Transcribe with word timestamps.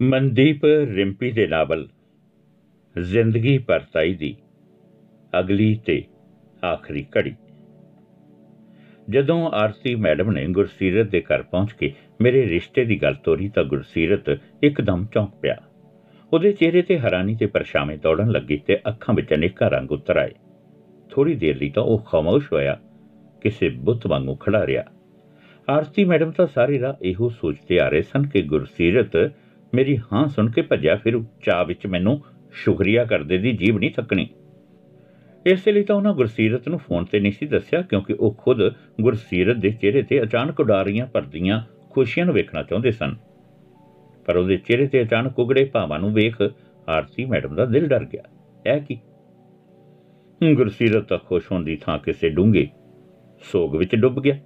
ਮਨਦੀਪ 0.00 0.64
ਰਿੰਪੀ 0.64 1.30
ਦੇ 1.30 1.46
ਨਾਵਲ, 1.46 1.86
ਜ਼ਿੰਦਗੀ 2.96 3.58
ਪਰਤਾਈ 3.58 4.14
ਦੀ, 4.14 4.34
ਅਗਲੀ 5.32 5.74
ਤੇ 5.86 6.02
ਆਖਰੀ 6.64 7.04
ਘੜੀ। 7.16 7.34
ਜਦੋਂ 9.10 9.50
ਆਰਤੀ 9.50 9.94
ਮੈਡਮ 9.94 10.30
ਨੇ 10.30 10.46
ਗੁਰਸੀਰਤ 10.46 11.06
ਦੇ 11.06 11.20
ਘਰ 11.20 11.42
ਪਹੁੰਚ 11.42 11.72
ਕੇ 11.72 11.92
ਮੇਰੇ 12.20 12.48
ਰਿਸ਼ਤੇ 12.48 12.84
ਦੀ 12.84 12.96
ਗੱਲ 13.02 13.14
ਤੋਰੀ 13.14 13.48
ਤਾਂ 13.48 13.64
ਗੁਰਸੀਰਤ 13.64 14.30
ਇੱਕਦਮ 14.62 15.04
ਚੌਂਕ 15.14 15.34
ਪਿਆ। 15.42 15.56
ਉਹਦੇ 16.32 16.52
ਚਿਹਰੇ 16.52 16.82
ਤੇ 16.82 16.98
ਹੈਰਾਨੀ 16.98 17.34
ਤੇ 17.34 17.46
ਪਰਛਾਵੇਂ 17.46 17.98
ਦੌੜਨ 17.98 18.30
ਲੱਗੀ 18.30 18.56
ਤੇ 18.56 18.78
ਅੱਖਾਂ 18.88 19.14
ਵਿੱਚ 19.14 19.34
ਅਨੇਕਾਂ 19.34 19.70
ਰੰਗ 19.70 19.92
ਉਤਰ 19.92 20.16
ਆਏ। 20.16 20.32
ਥੋੜੀ 21.10 21.34
ਦੇਰ 21.34 21.56
ਲਈ 21.56 21.70
ਤਾਂ 21.70 21.82
ਉਹ 21.82 21.98
ਖਾਮੋਸ਼ 21.98 22.52
ਹੋਇਆ, 22.52 22.78
ਕਿਸੇ 23.40 23.68
ਬੁੱਤ 23.68 24.06
ਵਾਂਗੂ 24.06 24.34
ਖੜਾ 24.34 24.66
ਰਿਹਾ 24.66 24.84
ਆਰਤੀ 25.68 26.04
ਮੈਡਮ 26.04 26.30
ਤਾਂ 26.30 26.46
ਸਾਰੀ 26.46 26.80
ਰਾਤ 26.80 27.02
ਇਹੋ 27.02 27.28
ਸੋਚਦੇ 27.28 27.80
ਆ 27.80 27.88
ਰਹੇ 27.88 28.02
ਸਨ 28.02 28.26
ਕਿ 28.26 28.42
ਗੁਰਸੀਰਤ 28.42 29.16
ਮੇਰੀ 29.74 29.98
ਹਾਂ 30.12 30.28
ਸੁਣ 30.28 30.50
ਕੇ 30.50 30.62
ਭੱਜਿਆ 30.62 30.96
ਫਿਰ। 30.96 31.20
ਚਾਹ 31.42 31.64
ਵਿੱਚ 31.64 31.86
ਮੈਨੂੰ 31.86 32.20
ਸ਼ੁਕਰੀਆ 32.52 33.04
ਕਰਦੇ 33.04 33.38
ਦੀ 33.38 33.52
ਜੀਬ 33.52 33.78
ਨਹੀਂ 33.78 33.90
ਥੱਕਣੀ। 33.90 34.28
ਇਸ 35.46 35.68
ਲਈ 35.68 35.82
ਤਾਂ 35.82 35.96
ਉਹਨਾਂ 35.96 36.14
ਗੁਰਸੀਰਤ 36.14 36.68
ਨੂੰ 36.68 36.78
ਫੋਨ 36.78 37.04
ਤੇ 37.04 37.20
ਨਹੀਂ 37.20 37.32
ਸੀ 37.32 37.46
ਦੱਸਿਆ, 37.46 37.82
ਕਿਉਂਕਿ 37.82 38.12
ਉਹ 38.12 38.34
ਖੁਦ 38.38 38.62
ਗੁਰਸੀਰਤ 39.00 39.56
ਦੇ 39.56 39.70
ਚਿਹਰੇ 39.70 40.02
ਤੇ 40.02 40.22
ਅਚਾਨਕ 40.22 40.60
ਉਡਾਰੀਆਂ 40.60 41.06
ਭਰਦੀਆਂ 41.06 41.62
ਖੁਸ਼ੀਆਂ 41.90 42.26
ਨੂੰ 42.26 42.34
ਵੇਖਣਾ 42.34 42.62
ਚਾਹੁੰਦੇ 42.62 42.90
ਸਨ। 42.90 43.14
ਪਰ 44.26 44.36
ਉਹਦੇ 44.36 44.56
ਚਿਹਰੇ 44.56 44.86
ਤੇ 44.86 45.02
ਅਚਾਨਕ 45.02 45.38
ਉਗੜੇ 45.38 45.64
ਭਾਵਾਂ 45.64 45.98
ਨੂੰ 45.98 46.12
ਵੇਖ 46.14 46.36
ਆਰਤੀ 46.88 47.24
ਮੈਡਮ 47.24 47.54
ਦਾ 47.54 47.64
ਦਿਲ 47.64 47.86
ਡਰ 47.86 48.04
ਗਿਆ। 48.04 48.22
ਇਹ 48.66 48.80
ਕੀ? 48.80 48.98
ਗੁਰਸੀਰਤ 50.54 51.04
ਤਾਂ 51.04 51.18
ਖੁਸ਼ 51.18 51.52
ਹੋਣ 51.52 51.64
ਦੀ 51.64 51.76
ਥਾਂ 51.76 51.98
ਕਿਸੇ 51.98 52.28
ਡੂੰਗੇ 52.28 52.68
ਸੋਗ 53.52 53.76
ਵਿੱਚ 53.76 53.96
ਡੁੱਬ 53.96 54.20
ਗਿਆ। 54.20 54.38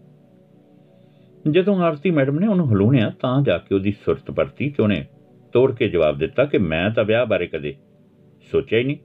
ਜਦੋਂ 1.50 1.76
ਆਰਤੀ 1.76 2.10
ਮੈਡਮ 2.10 2.38
ਨੇ 2.38 2.46
ਉਹਨੂੰ 2.46 2.72
ਹਲੂਣਿਆ 2.72 3.12
ਤਾਂ 3.20 3.42
ਜਾ 3.42 3.58
ਕੇ 3.58 3.74
ਉਹਦੀ 3.74 3.92
ਸੁਰਤ 3.92 4.30
ਪਰਤੀ 4.30 4.70
ਤੇ 4.70 4.82
ਉਹਨੇ 4.82 5.04
ਤੋੜ 5.54 5.74
ਕੇ 5.74 5.88
ਜਵਾਬ 5.88 6.18
ਦਿੱਤਾ 6.18 6.44
ਕਿ 6.44 6.58
ਮੈਂ 6.58 6.90
ਤਾਂ 6.90 7.04
ਵਿਆਹ 7.04 7.26
ਬਾਰੇ 7.26 7.46
ਕਦੇ 7.46 7.74
ਸੋਚਿਆ 8.50 8.78
ਹੀ 8.78 8.84
ਨਹੀਂ। 8.84 8.96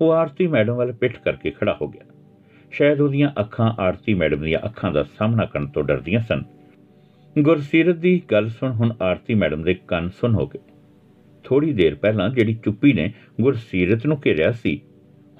ਉਹ 0.00 0.12
ਆਰਤੀ 0.12 0.46
ਮੈਡਮ 0.46 0.74
ਵੱਲ 0.74 0.92
ਪਿੱਠ 0.92 1.20
ਕਰਕੇ 1.20 1.50
ਖੜਾ 1.50 1.78
ਹੋ 1.80 1.88
ਗਿਆ। 1.88 2.02
ਸ਼ਾਇਦ 2.70 3.00
ਉਹਦੀਆਂ 3.00 3.40
ਅੱਖਾਂ 3.40 3.74
ਆਰਤੀ 3.78 4.14
ਮੈਡਮ 4.14 4.42
ਦੀਆਂ 4.42 4.66
ਅੱਖਾਂ 4.66 4.92
ਦਾ 4.92 5.02
ਸਾਹਮਣਾ 5.02 5.44
ਕਰਨ 5.44 5.66
ਤੋਂ 5.66 5.84
ਡਰਦੀਆਂ 5.84 6.20
ਸਨ। 6.20 6.42
ਗੁਰਸੀਰਤ 7.38 7.96
ਦੀ 7.96 8.22
ਗੱਲ 8.32 8.48
ਸੁਣ 8.48 8.72
ਹੁਣ 8.72 8.94
ਆਰਤੀ 9.02 9.34
ਮੈਡਮ 9.34 9.62
ਦੇ 9.62 9.74
ਕੰਨ 9.74 10.08
ਸੁਣ 10.08 10.34
ਹੋ 10.34 10.46
ਗਏ। 10.46 10.60
ਥੋੜੀ 11.44 11.72
ਦੇਰ 11.72 11.94
ਪਹਿਲਾਂ 11.94 12.30
ਜਿਹੜੀ 12.30 12.54
ਚੁੱਪੀ 12.54 12.92
ਨੇ 12.92 13.12
ਗੁਰਸੀਰਤ 13.40 14.06
ਨੂੰ 14.06 14.18
ਘੇਰਿਆ 14.26 14.52
ਸੀ, 14.52 14.80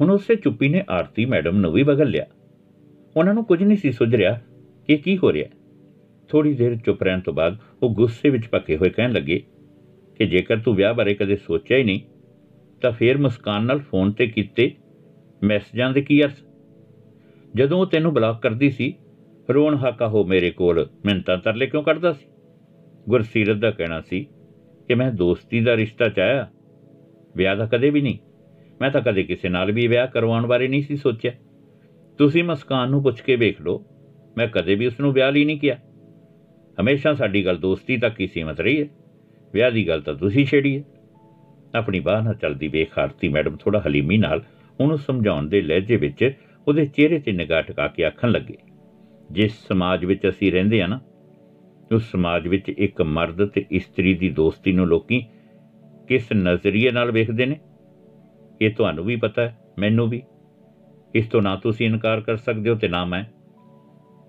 ਹੁਣ 0.01 0.11
ਉਸੇ 0.11 0.35
ਚੁੱਪੀ 0.35 0.69
ਨੇ 0.69 0.85
ਆਰਤੀ 0.91 1.25
ਮੈਡਮ 1.25 1.57
ਨੂੰ 1.57 1.73
ਵੀ 1.73 1.83
ਬਗਲ 1.83 2.09
ਲਿਆ। 2.09 2.27
ਉਹਨਾਂ 3.17 3.35
ਨੂੰ 3.35 3.45
ਕੁਝ 3.45 3.63
ਨਹੀਂ 3.63 3.77
ਸੀ 3.77 3.93
ਸੁਝ 3.93 4.15
ਰਿਹਾ 4.15 4.41
ਕਿ 4.87 4.97
ਕੀ 4.97 5.19
ਹੋ 5.19 5.33
ਰਿਹਾ। 5.33 5.49
ਥੋੜੀ 6.29 6.55
ਦੇਰ 6.55 6.77
ਚੁੱਪ 6.77 7.03
ਰਹਿਣ 7.03 7.21
ਤੋਂ 7.21 7.35
ਬਾਅਦ 7.35 7.57
ਉਹ 7.83 7.95
ਗੁੱਸੇ 7.95 8.29
ਵਿੱਚ 8.29 8.47
ਪੱਕੇ 8.47 8.77
ਹੋਏ 8.77 8.89
ਕਹਿਣ 8.89 9.13
ਲੱਗੇ 9.13 9.43
ਕਿ 10.19 10.27
ਜੇਕਰ 10.27 10.57
ਤੂੰ 10.57 10.75
ਵਿਆਹ 10.75 10.95
ਬਾਰੇ 10.95 11.15
ਕਦੇ 11.15 11.37
ਸੋਚਿਆ 11.37 11.79
ਹੀ 11.79 11.85
ਨਹੀਂ, 11.85 12.01
ਤਾਂ 12.81 12.91
ਫੇਰ 12.91 13.19
ਮੁਸਕਾਨ 13.19 13.65
ਨਾਲ 13.65 13.79
ਫੋਨ 13.79 14.13
ਤੇ 14.13 14.27
ਕੀਤੇ 14.27 14.75
ਮੈਸੇਜਾਂ 15.43 15.91
ਦੇ 15.91 16.03
ਕੀ 16.03 16.25
ਅਰਥ? 16.25 16.35
ਜਦੋਂ 17.55 17.79
ਉਹ 17.79 17.87
ਤੈਨੂੰ 17.87 18.15
ਬਲੌਕ 18.15 18.43
ਕਰਦੀ 18.43 18.71
ਸੀ, 18.71 18.95
ਰੋਣ 19.51 19.75
ਹਾਕਾ 19.75 20.09
ਹੋ 20.09 20.25
ਮੇਰੇ 20.25 20.51
ਕੋਲ 20.51 20.89
ਮਿੰਤਾਂ 21.07 21.39
ਤਰਲੇ 21.39 21.67
ਕਿਉਂ 21.67 21.83
ਕਰਦਾ 21.83 22.13
ਸੀ? 22.13 22.27
ਗੁਰਸੀਰਤ 23.09 23.57
ਦਾ 23.57 23.71
ਕਹਿਣਾ 23.71 24.01
ਸੀ 24.01 24.27
ਕਿ 24.89 24.95
ਮੈਂ 24.95 25.13
ਦੋਸਤੀ 25.13 25.61
ਦਾ 25.61 25.77
ਰਿਸ਼ਤਾ 25.77 26.09
ਚਾਹਿਆ, 26.09 26.51
ਵਿਆਹ 27.37 27.57
ਦਾ 27.57 27.67
ਕਦੇ 27.67 27.91
ਵੀ 27.91 28.01
ਨਹੀਂ। 28.01 28.19
ਮੈਂ 28.81 28.91
ਤਾਂ 28.91 29.01
ਕਦੇ 29.01 29.23
ਕਿਸੇ 29.23 29.49
ਨਾਲ 29.49 29.73
ਵੀ 29.73 29.87
ਵਿਆਹ 29.87 30.07
ਕਰਵਾਉਣ 30.07 30.47
ਬਾਰੇ 30.47 30.69
ਨਹੀਂ 30.69 30.83
ਸੀ 30.83 30.97
ਸੋਚਿਆ। 30.97 31.33
ਤੁਸੀਂ 32.19 32.45
ਮੁਸਕਾਨ 32.45 32.91
ਨੂੰ 32.91 33.03
ਪੁੱਛ 33.03 33.21
ਕੇ 33.21 33.37
ਵੇਖ 33.37 33.61
ਲਓ, 33.61 33.85
ਮੈਂ 34.37 34.49
ਕਦੇ 34.49 34.75
ਵੀ 34.75 34.87
ਉਸ 34.87 35.01
ਨੂੰ 35.01 35.13
ਵਿਆਹ 35.13 35.33
ਲਈ 35.33 35.45
ਨਹੀਂ 35.45 35.59
ਕੀਤਾ 35.59 35.77
ਹਮੇਸ਼ਾ 36.81 37.15
ਸਾਡੀ 37.15 37.47
ਗੱਲ 37.47 37.57
ਦੋਸਤੀ 37.57 37.97
ਤੱਕ 37.97 38.21
ਹੀ 38.21 38.27
ਸੀਮਤ 38.27 38.61
ਰਹੀ 38.61 38.83
ਹੈ। 38.83 38.89
ਵਿਆਹ 39.55 39.71
ਦੀ 39.71 39.87
ਗੱਲ 39.89 40.01
ਤਾਂ 40.03 40.15
ਤੁਸੀਂ 40.15 40.45
ਛੇੜੀ 40.47 40.77
ਹੈ। 40.79 40.83
ਆਪਣੀ 41.75 42.01
ਬਾਹ 42.01 42.23
ਨਾਲ 42.23 42.35
ਚੱਲਦੀ 42.35 42.69
ਵੇਖ 42.69 42.99
ਆਰਤੀ 42.99 43.29
ਮੈਡਮ 43.29 43.57
ਥੋੜਾ 43.57 43.83
ਹਲੀਮੀ 43.87 44.17
ਨਾਲ 44.19 44.43
ਉਹਨੂੰ 44.81 44.99
ਸਮਝਾਉਣ 44.99 45.49
ਦੇ 45.49 45.61
ਲਹਿਜੇ 45.63 45.97
ਵਿੱਚ 45.97 46.33
ਉਹਦੇ 46.69 46.85
ਚਿਹਰੇ 46.87 47.19
ਤੇ 47.19 47.33
ਨਿਗਾਹ 47.33 47.63
ਟਿਕਾ 47.63 47.87
ਕੇ 47.89 48.05
ਆਖਣ 48.05 48.31
ਲੱਗੇ, 48.31 48.57
ਜਿਸ 49.33 49.53
ਸਮਾਜ 49.69 50.05
ਵਿੱਚ 50.05 50.29
ਅਸੀਂ 50.29 50.53
ਰਹਿੰਦੇ 50.53 50.81
ਆ 50.83 50.87
ਨਾ, 50.87 51.01
ਉਸ 51.95 52.11
ਸਮਾਜ 52.11 52.47
ਵਿੱਚ 52.49 52.69
ਇੱਕ 52.69 53.03
ਮਰਦ 53.03 53.45
ਤੇ 53.45 53.65
ਇਸਤਰੀ 53.71 54.15
ਦੀ 54.15 54.31
ਦੋਸਤੀ 54.31 54.73
ਨੂੰ 54.73 54.87
ਲੋਕੀ 54.87 55.25
ਕਿਸ 56.09 56.33
ਨਜ਼ਰੀਏ 56.33 56.91
ਨਾਲ 56.91 57.11
ਵੇਖਦੇ 57.11 57.47
ਨੇ? 57.47 57.59
ਇਹ 58.61 58.71
ਤੁਹਾਨੂੰ 58.71 59.05
ਵੀ 59.05 59.17
ਪਤਾ 59.17 59.43
ਹੈ, 59.43 59.57
ਮੈਨੂੰ 59.79 60.09
ਵੀ। 60.09 60.23
ਇਸ 61.15 61.29
ਤੋਂ 61.29 61.43
ਨਾ 61.43 61.55
ਤੁਸੀਂ 61.57 61.87
ਇਨਕਾਰ 61.87 62.21
ਕਰ 62.21 62.37
ਸਕਦੇ 62.37 62.71
ਹੋ 62.71 62.75
ਤੇ 62.75 62.89
ਨਾ 62.89 63.05
ਮੈਂ। 63.05 63.25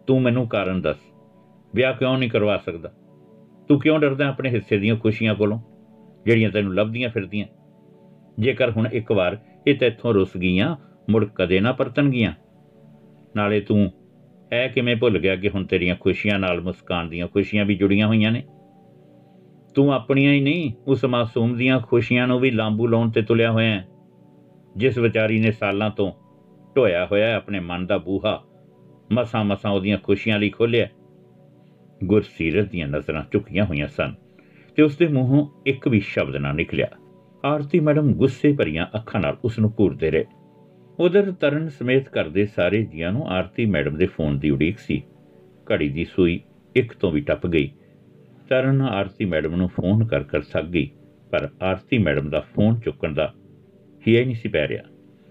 ਤੂੰ 0.08 0.22
ਮੈਨੂੰ 0.22 0.48
ਕਾਰਨ 0.48 0.82
ਦੱਸ, 0.82 0.98
ਵਿਆਹ 1.74 1.94
ਕਿਉਂ 1.94 2.18
ਨਹੀਂ 2.18 2.30
ਕਰਵਾ 2.30 2.58
ਸਕਦਾ? 2.58 2.92
ਤੂੰ 3.68 3.80
ਕਿਉਂ 3.80 4.00
ਡਰਦਾ 4.00 4.28
ਆਪਣੇ 4.28 4.50
ਹਿੱਸੇ 4.50 4.78
ਦੀਆਂ 4.78 4.96
ਖੁਸ਼ੀਆਂ 4.96 5.36
ਕੋਲੋਂ, 5.36 5.60
ਜਿਹੜੀਆਂ 6.26 6.50
ਤੈਨੂੰ 6.50 6.76
ਲੱਭਦੀਆਂ 6.76 7.10
ਫਿਰਦੀਆਂ? 7.10 7.46
ਜੇਕਰ 8.40 8.72
ਹੁਣ 8.72 8.88
ਇੱਕ 8.88 9.12
ਵਾਰ 9.12 9.38
ਇਹ 9.68 9.76
ਤੇਥੋਂ 9.76 10.14
ਰੁੱਸ 10.14 10.38
ਗਈਆਂ, 10.38 10.76
ਮੁੜ 11.10 11.26
ਕਦੇ 11.26 11.60
ਨਾ 11.60 11.72
ਪਰਤਣਗੀਆਂ। 11.72 12.34
ਨਾਲੇ 13.36 13.62
ਤੂੰ 13.62 13.92
ਐ 14.52 14.68
ਕਿਵੇਂ 14.68 14.96
ਭੁੱਲ 14.96 15.20
ਗਿਆ 15.20 15.36
ਕਿ 15.36 15.50
ਹੁਣ 15.50 15.66
ਤੇਰੀਆਂ 15.66 15.96
ਖੁਸ਼ੀਆਂ 15.96 16.40
ਨਾਲ 16.40 16.62
ਮੁਸਕਾਨ 16.62 17.10
ਦੀਆਂ 17.10 17.28
ਖੁਸ਼ੀਆਂ 17.28 17.66
ਵੀ 17.66 17.76
ਜੁੜੀਆਂ 17.76 18.08
ਹੋਈਆਂ 18.08 18.32
ਨੇ? 18.32 18.44
ਤੂੰ 19.76 19.94
ਆਪਣੀਆਂ 19.94 20.34
ਹੀ 20.34 20.42
ਨਹੀਂ, 20.42 20.72
ਉਸ 20.88 21.06
ਮਾਸੂਮ 21.06 21.56
ਦੀਆਂ 21.56 21.80
ਖੁਸ਼ੀਆਂ 21.80 22.28
ਨੂੰ 22.28 22.40
ਵੀ 22.40 22.52
ਲਾਂਬੂ 22.52 22.88
ਲਾਉਣ 22.88 23.10
ਤੇ 23.10 23.22
ਤੁਲਿਆ 23.22 23.52
ਹੋਇਆ 23.52 23.72
ਹੈ। 23.72 23.88
ਜਿਸ 24.78 24.98
ਵਿਚਾਰੀ 24.98 25.40
ਨੇ 25.40 25.52
ਸਾਲਾਂ 25.52 25.90
ਤੋਂ 25.90 26.12
ਢੋਇਆ 26.78 27.06
ਹੋਇਆ 27.06 27.36
ਆਪਣੇ 27.36 27.60
ਮਨ 27.60 27.86
ਦਾ 27.86 27.98
ਬੂਹਾ, 27.98 28.44
ਮਸਾਂ 29.12 29.44
ਮਸਾਂ 29.44 29.72
ਉਹਦੀਆਂ 29.72 29.98
ਖੁਸ਼ੀਆਂ 29.98 30.40
ਲਈ 30.40 30.50
ਖੋਲਿਆ 30.50 30.88
ਗੁਰਸੀਰਤ 32.06 32.70
ਦੀਆਂ 32.72 32.88
ਨਜ਼ਰਾਂ 32.88 33.24
ਝੁਕੀਆਂ 33.32 33.66
ਹੋਈਆਂ 33.66 33.88
ਸਨ 33.88 34.14
ਤੇ 34.78 34.84
ਉਸ 34.84 34.98
ਦੇ 34.98 35.08
ਮੂੰਹੋਂ 35.08 35.48
ਇੱਕ 35.66 35.88
ਵੀ 35.88 36.00
ਸ਼ਬਦ 36.00 36.36
ਨਾ 36.36 36.52
ਨਿਕਲਿਆ। 36.52 36.88
ਆਰਤੀ 37.44 37.80
ਮੈਡਮ 37.80 38.14
ਗੁੱਸੇ 38.14 38.52
ਭਰੀਆਂ 38.54 38.86
ਅੱਖਾਂ 38.96 39.22
ਨਾਲ 39.22 39.38
ਉਸ 39.46 39.60
ਨੂੰ 39.60 39.74
ਘੂਰਦੇ 39.80 40.12
ਰਹੇ। 40.12 40.26
ਉਧਰ 41.00 41.32
ਤਰਨ 41.32 41.68
ਸਮੇਤ 41.70 42.10
ਕਰਦੇ 42.10 42.46
ਸਾਰੇ 42.46 42.84
ਜੀਆਂ 42.84 43.12
ਨੂੰ 43.12 43.28
ਆਰਤੀ 43.28 43.66
ਮੈਡਮ 43.66 43.98
ਦੇ 43.98 44.06
ਫੋਨ 44.06 44.40
ਦੀ 44.40 44.50
ਉਡੀਕ 44.50 44.80
ਸੀ। 44.80 45.02
ਘੜੀ 45.72 45.90
ਦੀ 45.90 46.06
ਸੂਈ 46.06 46.40
ਇੱਕ 46.76 46.94
ਤੋਂ 46.94 47.12
ਵੀ 47.12 47.22
ਟੱਪ 47.22 47.48
ਗਈ। 47.48 47.72
ਤਰਨ 48.50 48.82
ਆਰਤੀ 48.82 49.26
ਮੈਡਮ 49.26 49.56
ਨੂੰ 49.56 49.68
ਫੋਨ 49.68 50.06
ਕਰ 50.06 50.24
ਕਰ 50.24 50.42
ਸੱਕ 50.42 50.66
ਗਈ, 50.66 50.90
ਪਰ 51.32 51.50
ਆਰਤੀ 51.62 51.98
ਮੈਡਮ 51.98 52.30
ਦਾ 52.30 52.40
ਫੋਨ 52.40 52.80
ਚੁੱਕਣ 52.80 53.14
ਦਾ 53.14 53.34
ਹੀ 54.08 54.26
ਨਹੀਂ 54.26 54.36
ਸੀ 54.36 54.50
ਪੈ 54.50 54.68
ਰਿਹਾ। 54.68 54.84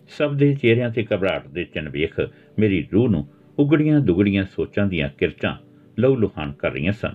ਸਭ 0.08 0.34
ਦੇ 0.34 0.54
ਚਿਹਰਿਆਂ 0.54 0.90
ਤੇ 0.90 1.06
ਘਬਰਾਹਟ 1.14 1.46
ਦੇ 1.48 1.64
ਚਿੰਨ 1.64 1.88
ਵੇਖ 1.88 2.20
ਮੇਰੀ 2.58 2.86
ਰੂਹ 2.92 3.08
ਨੂੰ 3.08 3.26
ਉਗੜੀਆਂ 3.58 4.00
ਦੁਗੜੀਆਂ 4.00 4.44
ਸੋਚਾਂ 4.44 4.86
ਦੀਆਂ 4.86 5.08
ਕਿਰਚਾਂ 5.18 5.56
ਲਹੂ 5.98 6.16
ਲੁਹਾਨ 6.16 6.52
ਕਰ 6.52 6.72
ਰਹੀਆਂ 6.72 6.92
ਸਨ। 6.92 7.12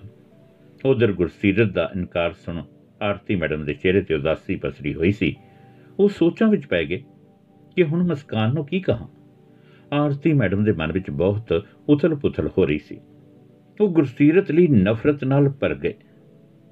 ਉਧਰ 0.84 1.12
ਗੁਰਸੀਰਤ 1.12 1.72
ਦਾ 1.72 1.90
ਇਨਕਾਰ 1.96 2.32
ਸੁਣ 2.32 2.62
ਆਰਤੀ 3.02 3.36
ਮੈਡਮ 3.36 3.64
ਦੇ 3.64 3.74
ਚਿਹਰੇ 3.74 4.02
ਤੇ 4.02 4.14
ਉਦਾਸੀ 4.14 4.56
ਪਸਰੀ 4.56 4.94
ਹੋਈ 4.94 5.12
ਸੀ। 5.12 5.36
ਉਹ 5.98 6.08
ਸੋਚਾਂ 6.08 6.48
ਵਿੱਚ 6.48 6.66
ਪੈ 6.66 6.84
ਗਏ 6.84 7.02
ਕਿ 7.76 7.84
ਹੁਣ 7.84 8.06
ਮਸਕਾਨ 8.06 8.54
ਨੂੰ 8.54 8.66
ਕੀ 8.66 8.80
ਕਹਾਂ। 8.80 9.08
ਆਰਤੀ 9.92 10.32
ਮੈਡਮ 10.32 10.64
ਦੇ 10.64 10.72
ਮਨ 10.72 10.92
ਵਿੱਚ 10.92 11.10
ਬਹੁਤ 11.10 11.66
ਉਥਲ-ਪੁਥਲ 11.88 12.48
ਹੋ 12.58 12.64
ਰਹੀ 12.64 12.78
ਸੀ। 12.78 13.00
ਉਹ 13.80 13.88
ਗੁਰਸੀਰਤ 13.88 14.50
ਲਈ 14.50 14.66
ਨਫ਼ਰਤ 14.66 15.24
ਨਾਲ 15.24 15.48
ਭਰ 15.48 15.74
ਗਏ। 15.74 15.94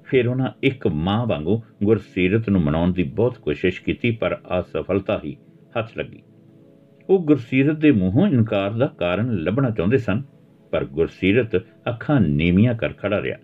ਫਿਰ 0.03 0.27
ਉਹਨਾਂ 0.27 0.51
ਇੱਕ 0.63 0.87
ਮਾਂ 0.87 1.25
ਵਾਂਗੂ 1.25 1.61
ਗੁਰਸੀਰਤ 1.83 2.49
ਨੂੰ 2.49 2.61
ਮਨਾਉਣ 2.61 2.93
ਦੀ 2.93 3.03
ਬਹੁਤ 3.03 3.37
ਕੋਸ਼ਿਸ਼ 3.37 3.81
ਕੀਤੀ, 3.81 4.11
ਪਰ 4.11 4.39
ਅਸਫਲਤਾ 4.59 5.21
ਹੀ 5.25 5.37
ਹੱਥ 5.79 5.97
ਲੱਗੀ। 5.97 6.21
ਉਹ 7.09 7.23
ਗੁਰਸੀਰਤ 7.23 7.75
ਦੇ 7.75 7.91
ਮੂੰਹੋਂ 7.91 8.27
ਇਨਕਾਰ 8.27 8.71
ਦਾ 8.71 8.87
ਕਾਰਨ 8.87 9.43
ਲੱਭਣਾ 9.43 9.69
ਚਾਹੁੰਦੇ 9.69 9.97
ਸਨ। 9.97 10.23
ਪਰ 10.71 10.85
ਗੁਰਸੀਰਤ 10.85 11.55
ਅੱਖਾਂ 11.89 12.21
ਨੀਵੀਆਂ 12.21 12.73
ਕਰ 12.73 12.93
ਖੜਾ 12.93 13.21
ਰਿਹਾ। 13.21 13.37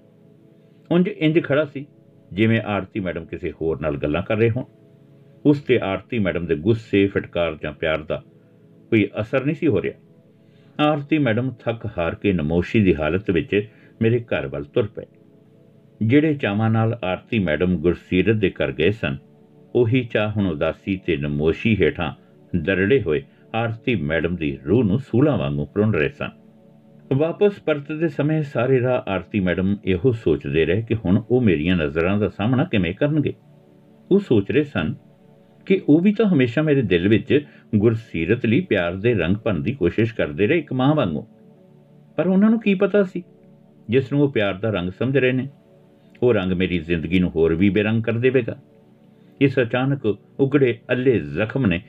ਉਂਝ 0.91 1.07
ਇੰਜ 1.07 1.43
ਖੜਾ 1.43 1.65
ਸੀ, 1.65 1.85
ਜਿਵੇਂ 2.33 2.61
ਆਰਤੀ 2.61 2.99
ਮੈਡਮ 2.99 3.25
ਕਿਸੇ 3.25 3.51
ਹੋਰ 3.51 3.79
ਨਾਲ 3.79 3.97
ਗੱਲਾਂ 3.97 4.23
ਕਰ 4.23 4.37
ਰਹੇ 4.37 4.49
ਹੋਣ। 4.49 4.63
ਉਸ 5.45 5.61
ਤੇ 5.61 5.79
ਆਰਤੀ 5.79 6.19
ਮੈਡਮ 6.19 6.45
ਦੇ 6.45 6.55
ਗੁੱਸੇ, 6.55 7.07
ਫਟਕਾਰ 7.07 7.57
ਜਾਂ 7.63 7.71
ਪਿਆਰ 7.71 7.97
ਦਾ 7.97 8.23
ਕੋਈ 8.89 9.09
ਅਸਰ 9.21 9.45
ਨਹੀਂ 9.45 9.55
ਸੀ 9.55 9.67
ਹੋ 9.67 9.81
ਰਿਹਾ। 9.81 9.99
ਆਰਤੀ 10.79 11.17
ਮੈਡਮ 11.17 11.53
ਥੱਕ 11.59 11.89
ਹਾਰ 11.97 12.15
ਕੇ 12.15 12.33
ਨਮੋਸ਼ੀ 12.33 12.83
ਦੀ 12.83 12.95
ਹਾਲਤ 12.95 13.31
ਵਿੱਚ 13.31 13.69
ਮੇਰੇ 14.01 14.19
ਘਰ 14.19 14.47
ਵੱਲ 14.47 14.63
ਤੁਰ 14.63 14.87
ਪਏ। 14.87 15.05
ਜਿਹੜੇ 16.01 16.33
ਚਾਵਾਂ 16.33 16.69
ਨਾਲ 16.69 16.99
ਆਰਤੀ 17.03 17.39
ਮੈਡਮ 17.39 17.77
ਗੁਰਸੀਰਤ 17.77 18.35
ਦੇ 18.35 18.49
ਘਰ 18.49 18.71
ਗਏ 18.71 18.91
ਸਨ, 18.91 19.17
ਉਹੀ 19.75 20.03
ਚਾਹ 20.03 20.31
ਹੁਣ 20.31 20.47
ਉਦਾਸੀ 20.47 21.01
ਤੇ 21.05 21.17
ਨਮੋਸ਼ੀ 21.17 21.75
ਹੇਠਾਂ 21.81 22.11
ਦਰੜੇ 22.55 23.01
ਹੋਏ 23.01 23.21
ਆਰਤੀ 23.55 23.95
ਮੈਡਮ 23.95 24.35
ਦੀ 24.35 24.57
ਰੂਹ 24.65 24.83
ਨੂੰ 24.83 24.99
ਸੂਲਾ 24.99 25.35
ਵਾਂਗੂ 25.35 25.65
ਪ੍ਰੁੰਨ 25.65 25.93
ਰਹੇ 25.93 26.09
ਸਨ। 26.09 26.29
ਵਾਪਸ 27.13 27.59
ਪਰਤਦੇ 27.59 28.07
ਸਮੇਂ 28.07 28.43
ਸਾਰੇ 28.43 28.81
ਰਾਹ 28.81 29.09
ਆਰਤੀ 29.09 29.39
ਮੈਡਮ 29.39 29.77
ਇਹੋ 29.85 30.11
ਸੋਚਦੇ 30.11 30.65
ਰਹੇ 30.65 30.81
ਕਿ 30.81 30.95
ਹੁਣ 30.95 31.23
ਉਹ 31.29 31.41
ਮੇਰੀਆਂ 31.41 31.77
ਨਜ਼ਰਾਂ 31.77 32.17
ਦਾ 32.17 32.29
ਸਾਹਮਣਾ 32.29 32.63
ਕਿਵੇਂ 32.63 32.93
ਕਰਨਗੇ। 32.93 33.33
ਉਹ 34.11 34.19
ਸੋਚ 34.19 34.51
ਰਹੇ 34.51 34.63
ਸਨ 34.63 34.95
ਕਿ 35.65 35.81
ਉਹ 35.89 35.99
ਵੀ 35.99 36.13
ਤਾਂ 36.13 36.25
ਹਮੇਸ਼ਾ 36.25 36.61
ਮੇਰੇ 36.61 36.81
ਦਿਲ 36.81 37.07
ਵਿੱਚ 37.07 37.45
ਗੁਰਸੀਰਤ 37.75 38.45
ਲਈ 38.45 38.61
ਪਿਆਰ 38.61 38.95
ਦੇ 38.95 39.13
ਰੰਗ 39.13 39.37
ਭਰਨ 39.37 39.63
ਦੀ 39.63 39.73
ਕੋਸ਼ਿਸ਼ 39.73 40.15
ਕਰਦੇ 40.15 40.47
ਰਹੇ 40.47 40.57
ਇੱਕ 40.57 40.73
ਮਾਂ 40.73 40.95
ਵਾਂਗੂ। 40.95 41.27
ਪਰ 42.15 42.27
ਉਹਨਾਂ 42.27 42.49
ਨੂੰ 42.49 42.59
ਕੀ 42.59 42.73
ਪਤਾ 42.73 43.03
ਸੀ? 43.03 43.23
ਜਿਸ 43.89 44.11
ਨੂੰ 44.11 44.21
ਉਹ 44.21 44.31
ਪਿਆਰ 44.31 44.53
ਦਾ 44.53 44.69
ਰੰਗ 44.69 44.89
ਸਮਝ 44.89 45.17
ਰਹੇ 45.17 45.31
ਨੇ, 45.31 45.49
ਉਹ 46.23 46.33
ਰੰਗ 46.33 46.51
ਮੇਰੀ 46.51 46.79
ਜ਼ਿੰਦਗੀ 46.79 47.19
ਨੂੰ 47.19 47.29
ਹੋਰ 47.29 47.55
ਵੀ 47.55 47.69
ਬੇਰੰਗ 47.69 48.03
ਕਰ 48.03 48.11
ਦੇਵੇਗਾ। 48.11 48.57
ਇਸ 49.41 49.59
ਅਚਾਨਕ 49.59 50.17
ਉਗੜੇ 50.39 50.79
ਅੱਲੇ 50.91 51.19
ਜ਼ਖਮ 51.19 51.65
ਨੇ 51.65 51.81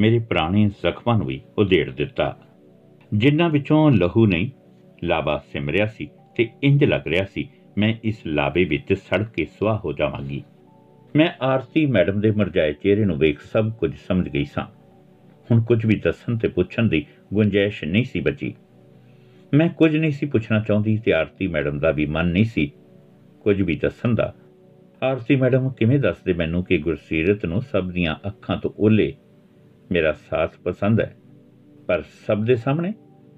ਮੇਰੇ 0.00 0.18
ਪੁਰਾਣੇ 0.18 0.68
ਜ਼ਖਮਾਂ 0.68 1.18
ਨੂੰ 1.18 1.26
ਵੀ 1.26 1.40
ਉਧੇੜ 1.58 1.90
ਦਿੱਤਾ। 1.90 2.38
ਜਿਨ੍ਹਾਂ 3.14 3.50
ਵਿੱਚੋਂ 3.50 3.90
ਲਹੂ 3.90 4.26
ਨਹੀਂ 4.26 4.50
ਲਾਬਾ 5.04 5.44
ਸਿਮਰਿਆ 5.52 5.86
ਸੀ 5.86 6.10
ਤੇ 6.36 6.50
ਇੰਜ 6.62 6.84
ਲੱਗ 6.84 7.06
ਰਿਹਾ 7.06 7.24
ਸੀ, 7.24 7.48
ਮੈਂ 7.78 7.94
ਇਸ 8.04 8.26
ਲਾਬੇ 8.26 8.64
ਵਿੱਚ 8.64 8.92
ਸੜ 8.92 9.22
ਕੇ 9.22 9.44
ਸੁਆਹ 9.44 9.78
ਹੋ 9.78 9.92
ਜਾਵਾਂਗੀ। 9.92 10.42
ਮੈਂ 11.16 11.30
ਆਰਤੀ 11.40 11.86
ਮੈਡਮ 11.86 12.20
ਦੇ 12.20 12.30
ਮਰਜਾਏ 12.30 12.72
ਚਿਹਰੇ 12.72 13.04
ਨੂੰ 13.04 13.18
ਵੇਖ 13.18 13.40
ਸਭ 13.40 13.72
ਕੁਝ 13.72 13.96
ਸਮਝ 14.08 14.28
ਗਈ 14.28 14.44
ਸਾਂ। 14.44 14.66
ਹੁਣ 15.50 15.62
ਕੁਝ 15.62 15.86
ਵੀ 15.86 15.94
ਦੱਸਣ 15.94 16.36
ਤੇ 16.36 16.48
ਪੁੱਛਣ 16.48 16.88
ਦੀ 16.88 17.06
ਗੁੰਜਾਇਸ਼ 17.34 17.84
ਨਹੀਂ 17.84 18.04
ਸੀ 18.04 18.20
ਬਚੀ। 18.20 18.54
ਮੈਂ 19.54 19.68
ਕੁਝ 19.68 19.96
ਨਹੀਂ 19.96 20.10
ਸੀ 20.10 20.26
ਪੁੱਛਣਾ 20.26 20.60
ਚਾਹੁੰਦੀ 20.60 20.96
ਤੇ 20.96 21.12
ਆਰਤੀ 21.12 21.46
ਮੈਡਮ 21.46 21.78
ਦਾ 21.78 21.90
ਵੀ 21.90 22.06
ਮਨ 22.06 22.26
ਨਹੀਂ 22.26 22.44
ਸੀ। 22.44 22.72
ਕੁਝ 23.40 23.62
ਵੀ 23.62 23.76
ਦੱਸਣ 23.76 24.14
ਦਾ। 24.14 24.34
ਆਰਤੀ 25.02 25.36
ਮੈਡਮ 25.36 25.70
ਕਿਵੇਂ 25.70 25.98
ਦੱਸਦੇ 25.98 26.32
ਮੈਨੂੰ 26.32 26.64
ਕਿ 26.64 26.78
ਗੁਰਸੀਰਤ 26.78 27.46
ਨੂੰ 27.46 27.62
ਸਭ 27.62 27.90
ਦੀਆਂ 27.90 28.28
ਅੱਖਾਂ 28.28 28.56
ਤੋਂ 28.56 28.70
ਓਲੇ 28.78 29.14
ਮੇਰਾ 29.92 30.12
ਸਾਥ 30.12 30.58
ਪਸੰਦ 30.64 31.00
ਹੈ। 31.00 31.16
ਪਰ 31.86 32.02
ਸਭ 32.26 32.44
ਦੇ 32.44 32.56
ਸਾਹਮਣੇ 32.56 32.92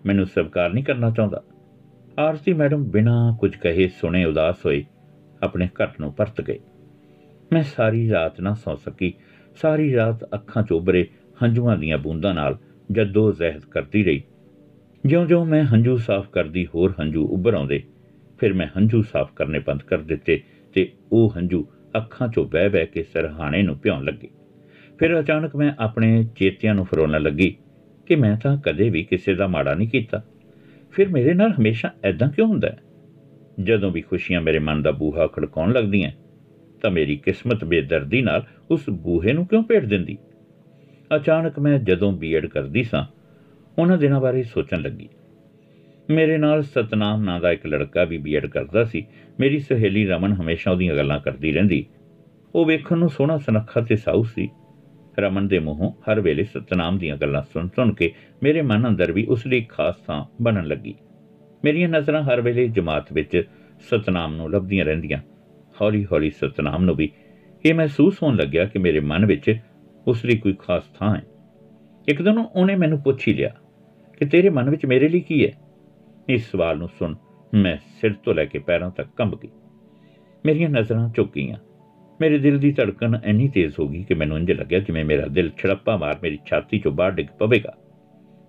ਮੈਨੂੰ 0.06 0.26
ਸਵੀਕਾਰ 0.26 0.72
ਨਹੀਂ 0.72 0.84
ਕਰਨਾ 0.84 1.10
ਚਾਹੁੰਦਾ। 1.10 1.42
ਆਰਤੀ 2.18 2.52
ਮੈਡਮ 2.52 2.84
ਬਿਨਾਂ 2.84 3.36
ਕੁਝ 3.36 3.56
ਕਹੇ 3.56 3.88
ਸੁਣੇ 3.88 4.24
ਉਦਾਸ 4.24 4.66
ਹੋਏ 4.66 4.84
ਆਪਣੇ 5.42 5.66
ਘਰ 5.66 5.88
ਨੂੰ 6.00 6.12
ਪਰਤ 6.12 6.40
ਗਏ 6.40 6.58
ਮੈਂ 7.52 7.62
ਸਾਰੀ 7.62 8.10
ਰਾਤ 8.10 8.40
ਨਾ 8.40 8.54
ਸੌ 8.54 8.74
ਸਕੀ। 8.74 9.14
ਸਾਰੀ 9.56 9.94
ਰਾਤ 9.96 10.24
ਅੱਖਾਂ 10.24 10.62
'ਚ 10.62 10.72
ਉਭਰੇ 10.72 11.08
ਹੰਝੂਆਂ 11.42 11.76
ਦੀਆਂ 11.76 11.98
ਬੂੰਦਾਂ 11.98 12.34
ਨਾਲ 12.34 12.58
ਜੱਦੋ 12.92 13.32
ਜ਼ਹਿਦ 13.32 13.64
ਕਰਦੀ 13.64 14.04
ਰਹੀ। 14.04 14.22
ਜਿਉਂ-ਜਿਉਂ 15.06 15.46
ਮੈਂ 15.46 15.64
ਹੰਝੂ 15.64 15.96
ਸਾਫ਼ 15.96 16.30
ਕਰਦੀ 16.30 16.66
ਹੋਰ 16.66 16.94
ਹੰਝੂ 17.00 17.26
ਉੱਭਰ 17.26 17.54
ਆਉਂਦੇ, 17.54 17.82
ਫਿਰ 18.38 18.52
ਮੈਂ 18.52 18.66
ਹੰਝੂ 18.66 19.02
ਸਾਫ਼ 19.02 19.32
ਕਰਨੇ 19.36 19.58
ਬੰਦ 19.58 19.82
ਕਰ 19.82 19.98
ਦਿੱਤੇ 19.98 20.42
ਤੇ 20.74 20.92
ਉਹ 21.12 21.34
ਹੰਝੂ 21.36 21.66
ਅੱਖਾਂ 21.96 22.28
'ਚੋਂ 22.28 22.44
ਬਹਿ-ਬਹਿ 22.44 22.86
ਕੇ 22.86 23.02
ਸਰਹਾਣੇ 23.02 23.62
ਨੂੰ 23.62 23.78
ਭਿਉਣ 23.78 24.04
ਲੱਗੇ। 24.04 24.28
ਫਿਰ 24.98 25.20
ਅਚਾਨਕ 25.20 25.56
ਮੈਂ 25.56 25.72
ਆਪਣੇ 25.78 26.24
ਚੇਤਿਆਂ 26.36 26.74
ਨੂੰ 26.74 26.84
ਫਰੋਲਣ 26.84 27.22
ਲੱਗੀ। 27.22 27.56
ਕਿ 28.06 28.14
ਮੈਂ 28.14 28.36
ਤਾਂ 28.36 28.56
ਕਦੇ 28.56 28.90
ਵੀ 28.90 29.04
ਕਿਸੇ 29.04 29.34
ਦਾ 29.34 29.46
ਮਾੜਾ 29.46 29.74
ਨਹੀਂ 29.74 29.88
ਕੀਤਾ। 29.88 30.22
ਫਿਰ 30.90 31.08
ਮੇਰੇ 31.08 31.34
ਨਾਲ 31.34 31.52
ਹਮੇਸ਼ਾ 31.52 31.90
ਐਦਾਂ 32.04 32.28
ਕਿਉਂ 32.28 32.46
ਹੁੰਦਾ 32.46 32.68
ਹੈ? 32.68 32.78
ਜਦੋਂ 33.62 33.90
ਵੀ 33.90 34.00
ਖੁਸ਼ੀਆਂ 34.00 34.40
ਮੇਰੇ 34.40 34.58
ਮਨ 34.58 34.82
ਦਾ 34.82 34.90
ਬੂਹਾ 34.90 35.26
ਖੜਕਾਉਣ 35.26 35.72
ਲੱਗਦੀਆਂ 35.72 36.10
ਤਾਂ 36.82 36.90
ਮੇਰੀ 36.90 37.16
ਕਿਸਮਤ 37.16 37.64
ਬੇਦਰਦੀ 37.64 38.22
ਨਾਲ 38.22 38.44
ਉਸ 38.70 38.90
ਬੂਹੇ 38.90 39.32
ਨੂੰ 39.32 39.46
ਕਿਉਂ 39.46 39.62
ਭੇੜ 39.62 39.84
ਦਿੰਦੀ? 39.84 40.18
ਅਚਾਨਕ 41.16 41.58
ਮੈਂ 41.58 41.78
ਜਦੋਂ 41.78 42.12
ਬੀਐਡ 42.12 42.46
ਕਰਦੀ 42.46 42.82
ਸਾਂ, 42.82 43.04
ਉਹਨਾਂ 43.78 43.98
ਦਿਨਾਂ 43.98 44.20
ਬਾਰੇ 44.20 44.42
ਸੋਚਣ 44.42 44.82
ਲੱਗੀ। 44.82 45.08
ਮੇਰੇ 46.10 46.38
ਨਾਲ 46.38 46.62
ਸਤਨਾਮ 46.62 47.24
ਨਾਂ 47.24 47.40
ਦਾ 47.40 47.52
ਇੱਕ 47.52 47.66
ਲੜਕਾ 47.66 48.04
ਵੀ 48.04 48.18
ਬੀਐਡ 48.18 48.46
ਕਰਦਾ 48.46 48.84
ਸੀ। 48.84 49.06
ਮੇਰੀ 49.40 49.58
ਸਹੇਲੀ 49.58 50.06
ਰਮਨ 50.06 50.32
ਹਮੇਸ਼ਾ 50.32 50.70
ਉਹਦੀਆਂ 50.70 50.96
ਗੱਲਾਂ 50.96 51.20
ਕਰਦੀ 51.20 51.52
ਰਹਿੰਦੀ। 51.52 51.86
ਉਹ 52.54 52.66
ਵੇਖਣ 52.66 52.98
ਨੂੰ 52.98 53.08
ਸੋਹਣਾ 53.08 53.38
ਸੁਨੱਖਾ 53.38 53.80
ਤੇ 53.80 53.96
ਸਾਊ 53.96 54.22
ਸੀ। 54.22 54.50
ਰਮਨ 55.18 55.48
ਦੇ 55.48 55.58
ਮੂੰਹੋਂ 55.58 55.92
ਹਰ 55.92 56.20
ਵੇਲੇ 56.20 56.44
ਸਤਨਾਮ 56.44 56.98
ਦੀਆਂ 56.98 57.16
ਗੱਲਾਂ 57.16 57.42
ਸੁਣ 57.42 57.68
ਸੁਣ 57.68 57.92
ਕੇ 57.92 58.12
ਮੇਰੇ 58.42 58.62
ਮਨ 58.62 58.88
ਅੰਦਰ 58.88 59.12
ਵੀ 59.12 59.26
ਉਸ 59.26 59.46
ਲਈ 59.46 59.66
ਖਾਸ 59.68 59.96
ਥਾਂ 59.96 60.24
ਬਣਨ 60.42 60.66
ਲੱਗੀ। 60.66 60.94
ਮੇਰੀਆਂ 61.64 61.88
ਨਜ਼ਰਾਂ 61.88 62.22
ਹਰ 62.22 62.40
ਵੇਲੇ 62.40 62.68
ਜਮਾਤ 62.68 63.12
ਵਿੱਚ 63.12 63.42
ਸਤਨਾਮ 63.80 64.36
ਨੂੰ 64.36 64.50
ਲੱਭਦੀਆਂ 64.50 64.84
ਰਹਿੰਦੀਆਂ। 64.84 65.18
ਹੌਲੀ-ਹੌਲੀ 65.80 66.30
ਸਤਨਾਮ 66.30 66.84
ਨੂੰ 66.84 66.94
ਵੀ 66.94 67.10
ਇਹ 67.66 67.74
ਮਹਿਸੂਸ 67.74 68.22
ਹੋਣ 68.22 68.36
ਲੱਗਿਆ 68.36 68.64
ਕਿ 68.64 68.78
ਮੇਰੇ 68.78 69.00
ਮਨ 69.00 69.26
ਵਿੱਚ 69.26 69.56
ਉਸ 70.06 70.24
ਲਈ 70.24 70.36
ਕੋਈ 70.36 70.54
ਖਾਸ 70.58 70.82
ਥਾਂ 70.98 71.16
ਹੈ। 71.16 71.22
ਇੱਕ 72.08 72.22
ਦਿਨ 72.22 72.38
ਉਹਨੇ 72.38 72.76
ਮੈਨੂੰ 72.76 73.00
ਪੁੱਛ 73.00 73.28
ਹੀ 73.28 73.34
ਲਿਆ 73.34 73.54
ਕਿ 74.18 74.24
ਤੇਰੇ 74.24 74.48
ਮਨ 74.48 74.70
ਵਿੱਚ 74.70 74.86
ਮੇਰੇ 74.86 75.08
ਲਈ 75.08 75.20
ਕੀ 75.20 75.46
ਹੈ? 75.46 75.52
ਇਸ 76.28 76.50
ਸਵਾਲ 76.50 76.78
ਨੂੰ 76.78 76.88
ਸੁਣ 76.88 77.14
ਮੈਂ 77.54 77.76
ਸਿਰ 78.00 78.12
ਤੋਂ 78.12 78.34
ਲੈ 78.34 78.44
ਕੇ 78.44 78.58
ਪੈਰਾਂ 78.58 78.90
ਤੱਕ 78.90 79.08
ਕੰਬ 79.16 79.40
ਗਈ। 79.40 79.48
ਮੇਰੀਆਂ 80.46 80.68
ਨਜ਼ਰਾਂ 80.68 81.08
ਝੁਕ 81.16 81.32
ਗਈਆਂ। 81.36 81.56
ਮੇਰੇ 82.20 82.38
ਦਿਲ 82.38 82.58
ਦੀ 82.58 82.72
ਧੜਕਣ 82.72 83.18
ਇੰਨੀ 83.24 83.48
ਤੇਜ਼ 83.48 83.74
ਹੋ 83.80 83.88
ਗਈ 83.88 84.02
ਕਿ 84.02 84.14
ਮੈਨੂੰ 84.14 84.36
ਇੰਜ 84.38 84.52
ਲੱਗਿਆ 84.52 84.78
ਜਿਵੇਂ 84.78 85.04
ਮੇਰਾ 85.04 85.26
ਦਿਲ 85.26 85.50
ਛੜੱਪਾ 85.58 85.96
ਮਾਰ 85.96 86.18
ਮੇਰੀ 86.22 86.38
ਛਾਤੀ 86.46 86.76
'ਚੋਂ 86.76 86.92
ਬਾਹਰ 86.92 87.10
ਡਿੱਗ 87.10 87.26
ਪਵੇਗਾ। 87.38 87.74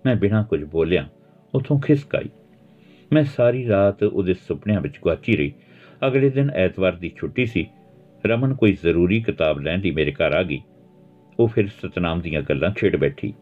ਮੈਂ 0.06 0.16
ਬਿਨਾਂ 0.16 0.44
ਕੁਝ 0.44 0.64
ਬੋਲਿਆ 0.64 1.08
ਉਥੋਂ 1.54 1.80
ਖਿਸਕ 1.80 2.16
ਆਈ। 2.16 2.30
ਮੈਂ 3.12 3.24
ਸਾਰੀ 3.24 3.68
ਰਾਤ 3.68 4.02
ਉਹਦੇ 4.02 4.34
ਸੁਪਨਿਆਂ 4.34 4.80
ਵਿੱਚ 4.80 4.98
ਗੁਆਚੀ 5.02 5.36
ਰਹੀ। 5.36 5.52
ਅਗਲੇ 6.06 6.30
ਦਿਨ 6.30 6.50
ਐਤਵਾਰ 6.50 6.92
ਦੀ 6.92 7.12
ਛੁੱਟੀ 7.16 7.46
ਸੀ। 7.46 7.66
ਰਮਨ 8.26 8.54
ਕੋਈ 8.54 8.72
ਜ਼ਰੂਰੀ 8.72 9.20
ਕਿਤਾਬ 9.20 9.60
ਲੈਣ 9.60 9.78
ਦੀ 9.78 9.90
ਮੇਰੇ 9.90 10.12
ਘਰ 10.12 10.32
ਆ 10.32 10.42
ਗਈ। 10.42 10.60
ਉਹ 11.40 11.48
ਫਿਰ 11.48 11.68
ਸਤਨਾਮ 11.68 12.20
ਦੀਆਂ 12.20 12.42
ਗੱਲਾਂ 12.42 12.70
ਛੇੜ 12.78 12.96
ਬੈਠੀ। 12.96 13.34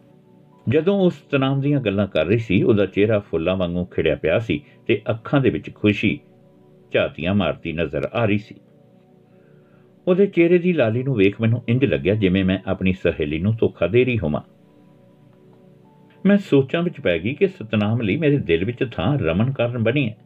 ਜਦੋਂ 0.69 1.01
ਉਸ 1.01 1.15
ਸਤਨਾਮ 1.15 1.61
ਦੀਆਂ 1.61 1.81
ਗੱਲਾਂ 1.81 2.07
ਕਰ 2.07 2.27
ਰਹੀ 2.27 2.39
ਸੀ, 2.39 2.63
ਉਹਦਾ 2.63 2.87
ਚਿਹਰਾ 2.87 3.19
ਫੁੱਲਾਂ 3.19 3.57
ਵਾਂਗੂ 3.57 3.85
ਖਿੜਿਆ 3.85 4.17
ਪਿਆ 4.17 4.39
ਸੀ 4.39 4.65
ਤੇ 4.87 5.03
ਅੱਖਾਂ 5.11 5.41
ਦੇ 5.41 5.51
ਵਿੱਚ 5.51 5.75
ਖੁਸ਼ੀ 5.75 6.21
ਝਾਤੀਆਂ 6.93 7.35
ਮਾਰਦੀ 7.35 7.73
ਨਜ਼ਰ 7.73 8.09
ਆ 8.13 8.25
ਰਹੀ 8.25 8.39
ਸੀ। 8.39 8.55
ਉਹਦੇ 10.09 10.27
ਚਿਹਰੇ 10.27 10.59
ਦੀ 10.59 10.73
ਲਾਲੀ 10.73 11.03
ਨੂੰ 11.03 11.15
ਵੇਖ 11.15 11.41
ਮੈਨੂੰ 11.41 11.63
ਇੰਜ 11.69 11.85
ਲੱਗਿਆ 11.85 12.15
ਜਿਵੇਂ 12.15 12.45
ਮੈਂ 12.45 12.59
ਆਪਣੀ 12.67 12.93
ਸਹੇਲੀ 12.93 13.39
ਨੂੰ 13.39 13.55
ਧੋਖਾ 13.55 13.87
ਦੇ 13.87 14.05
ਰਹੀ 14.05 14.19
ਹੋਵਾਂ। 14.19 14.41
ਮੈਂ 16.27 16.37
ਸੋਚਾਂ 16.37 16.83
ਵਿੱਚ 16.83 17.01
ਪੈ 17.01 17.19
ਗਈ 17.19 17.35
ਕਿ 17.35 17.49
ਸਤਨਾਮ 17.49 18.01
ਲਈ 18.01 18.17
ਮੇਰੇ 18.17 18.39
ਦਿਲ 18.39 18.65
ਵਿੱਚ 18.65 18.85
ਥਾਂ 18.93 19.19
ਰਮਨ 19.19 19.53
ਕਾਰਨ 19.53 19.79
ਬਣੀ 19.79 20.09
ਹੈ। 20.09 20.17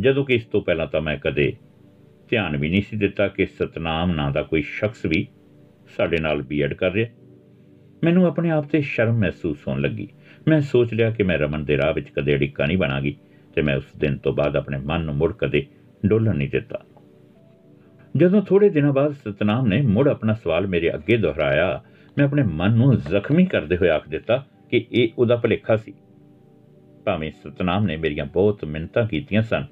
ਜਦੋਂ 0.00 0.24
ਕਿ 0.24 0.34
ਇਸ 0.34 0.44
ਤੋਂ 0.44 0.62
ਪਹਿਲਾਂ 0.62 0.86
ਤਾਂ 0.86 1.00
ਮੈਂ 1.00 1.16
ਕਦੇ 1.16 1.56
ਧਿਆਨ 2.28 2.56
ਵੀ 2.56 2.68
ਨਹੀਂ 2.68 2.82
ਸੀ 2.82 2.96
ਦਿੱਤਾ 2.96 3.28
ਕਿ 3.28 3.46
ਸਤਨਾਮ 3.46 4.10
ਨਾਂ 4.10 4.30
ਦਾ 4.30 4.42
ਕੋਈ 4.42 4.62
ਸ਼ਖਸ 4.62 5.06
ਵੀ 5.06 5.28
ਸਾਡੇ 5.96 6.16
ਨਾਲ 6.20 6.42
ਬੀਐਡ 6.42 6.74
ਕਰ 6.74 6.90
ਰਿਹਾ। 6.90 7.08
ਮੈਨੂੰ 8.04 8.26
ਆਪਣੇ 8.26 8.50
ਆਪ 8.50 8.64
ਤੇ 8.64 8.80
ਸ਼ਰਮ 8.80 9.18
ਮਹਿਸੂਸ 9.18 9.68
ਹੋਣ 9.68 9.80
ਲੱਗੀ। 9.80 10.08
ਮੈਂ 10.48 10.60
ਸੋਚ 10.60 10.94
ਲਿਆ 10.94 11.10
ਕਿ 11.10 11.22
ਮੈਂ 11.22 11.38
ਰਮਨ 11.38 11.64
ਦੇ 11.64 11.76
ਰਾਹ 11.76 11.94
ਵਿੱਚ 11.94 12.08
ਕਦੇ 12.08 12.34
ਅੜਿੱਕਾ 12.34 12.66
ਨਹੀਂ 12.66 12.78
ਬਣਾਗੀ 12.78 13.16
ਤੇ 13.54 13.62
ਮੈਂ 13.62 13.76
ਉਸ 13.76 13.84
ਦਿਨ 13.96 14.16
ਤੋਂ 14.16 14.32
ਬਾਅਦ 14.32 14.56
ਆਪਣੇ 14.56 14.78
ਮਨ 14.78 15.00
ਨੂੰ 15.00 15.14
ਮੁੜ 15.14 15.32
ਕਦੇ 15.32 15.66
ਡੋਲਣ 16.06 16.36
ਨਹੀਂ 16.36 16.48
ਦਿੱਤਾ। 16.48 16.84
ਜਦੋਂ 18.16 18.42
ਥੋੜੇ 18.42 18.68
ਦਿਨਾਂ 18.68 18.92
ਬਾਅਦ 18.92 19.12
ਸਤਨਾਮ 19.12 19.66
ਨੇ 19.66 19.82
ਮੁੜ 19.82 20.08
ਆਪਣਾ 20.08 20.34
ਸਵਾਲ 20.34 20.66
ਮੇਰੇ 20.66 20.94
ਅੱਗੇ 20.94 21.16
ਦੁਹਰਾਇਆ, 21.16 21.82
ਮੈਂ 22.18 22.24
ਆਪਣੇ 22.24 22.42
ਮਨ 22.42 22.72
ਨੂੰ 22.72 22.96
ਜ਼ਖਮੀ 22.96 23.44
ਕਰਦੇ 23.44 23.76
ਹੋਏ 23.76 23.88
ਆਖ 23.88 24.08
ਦਿੱਤਾ 24.08 24.46
ਕਿ 24.70 24.86
ਇਹ 24.92 25.08
ਉਹਦਾ 25.18 25.36
ਭਲੇਖਾ 25.36 25.76
ਸੀ। 25.76 25.94
ਭਾਵੇਂ 27.04 27.32
ਸਤਨਾਮ 27.32 27.84
ਨੇ 27.84 27.96
ਮੇਰੀਆਂ 27.96 28.24
ਬਹੁਤ 28.24 28.64
ਮਿੰਨਤਾਂ 28.64 29.06
ਕੀਤੀਆਂ 29.06 29.42
ਸਨ 29.42 29.64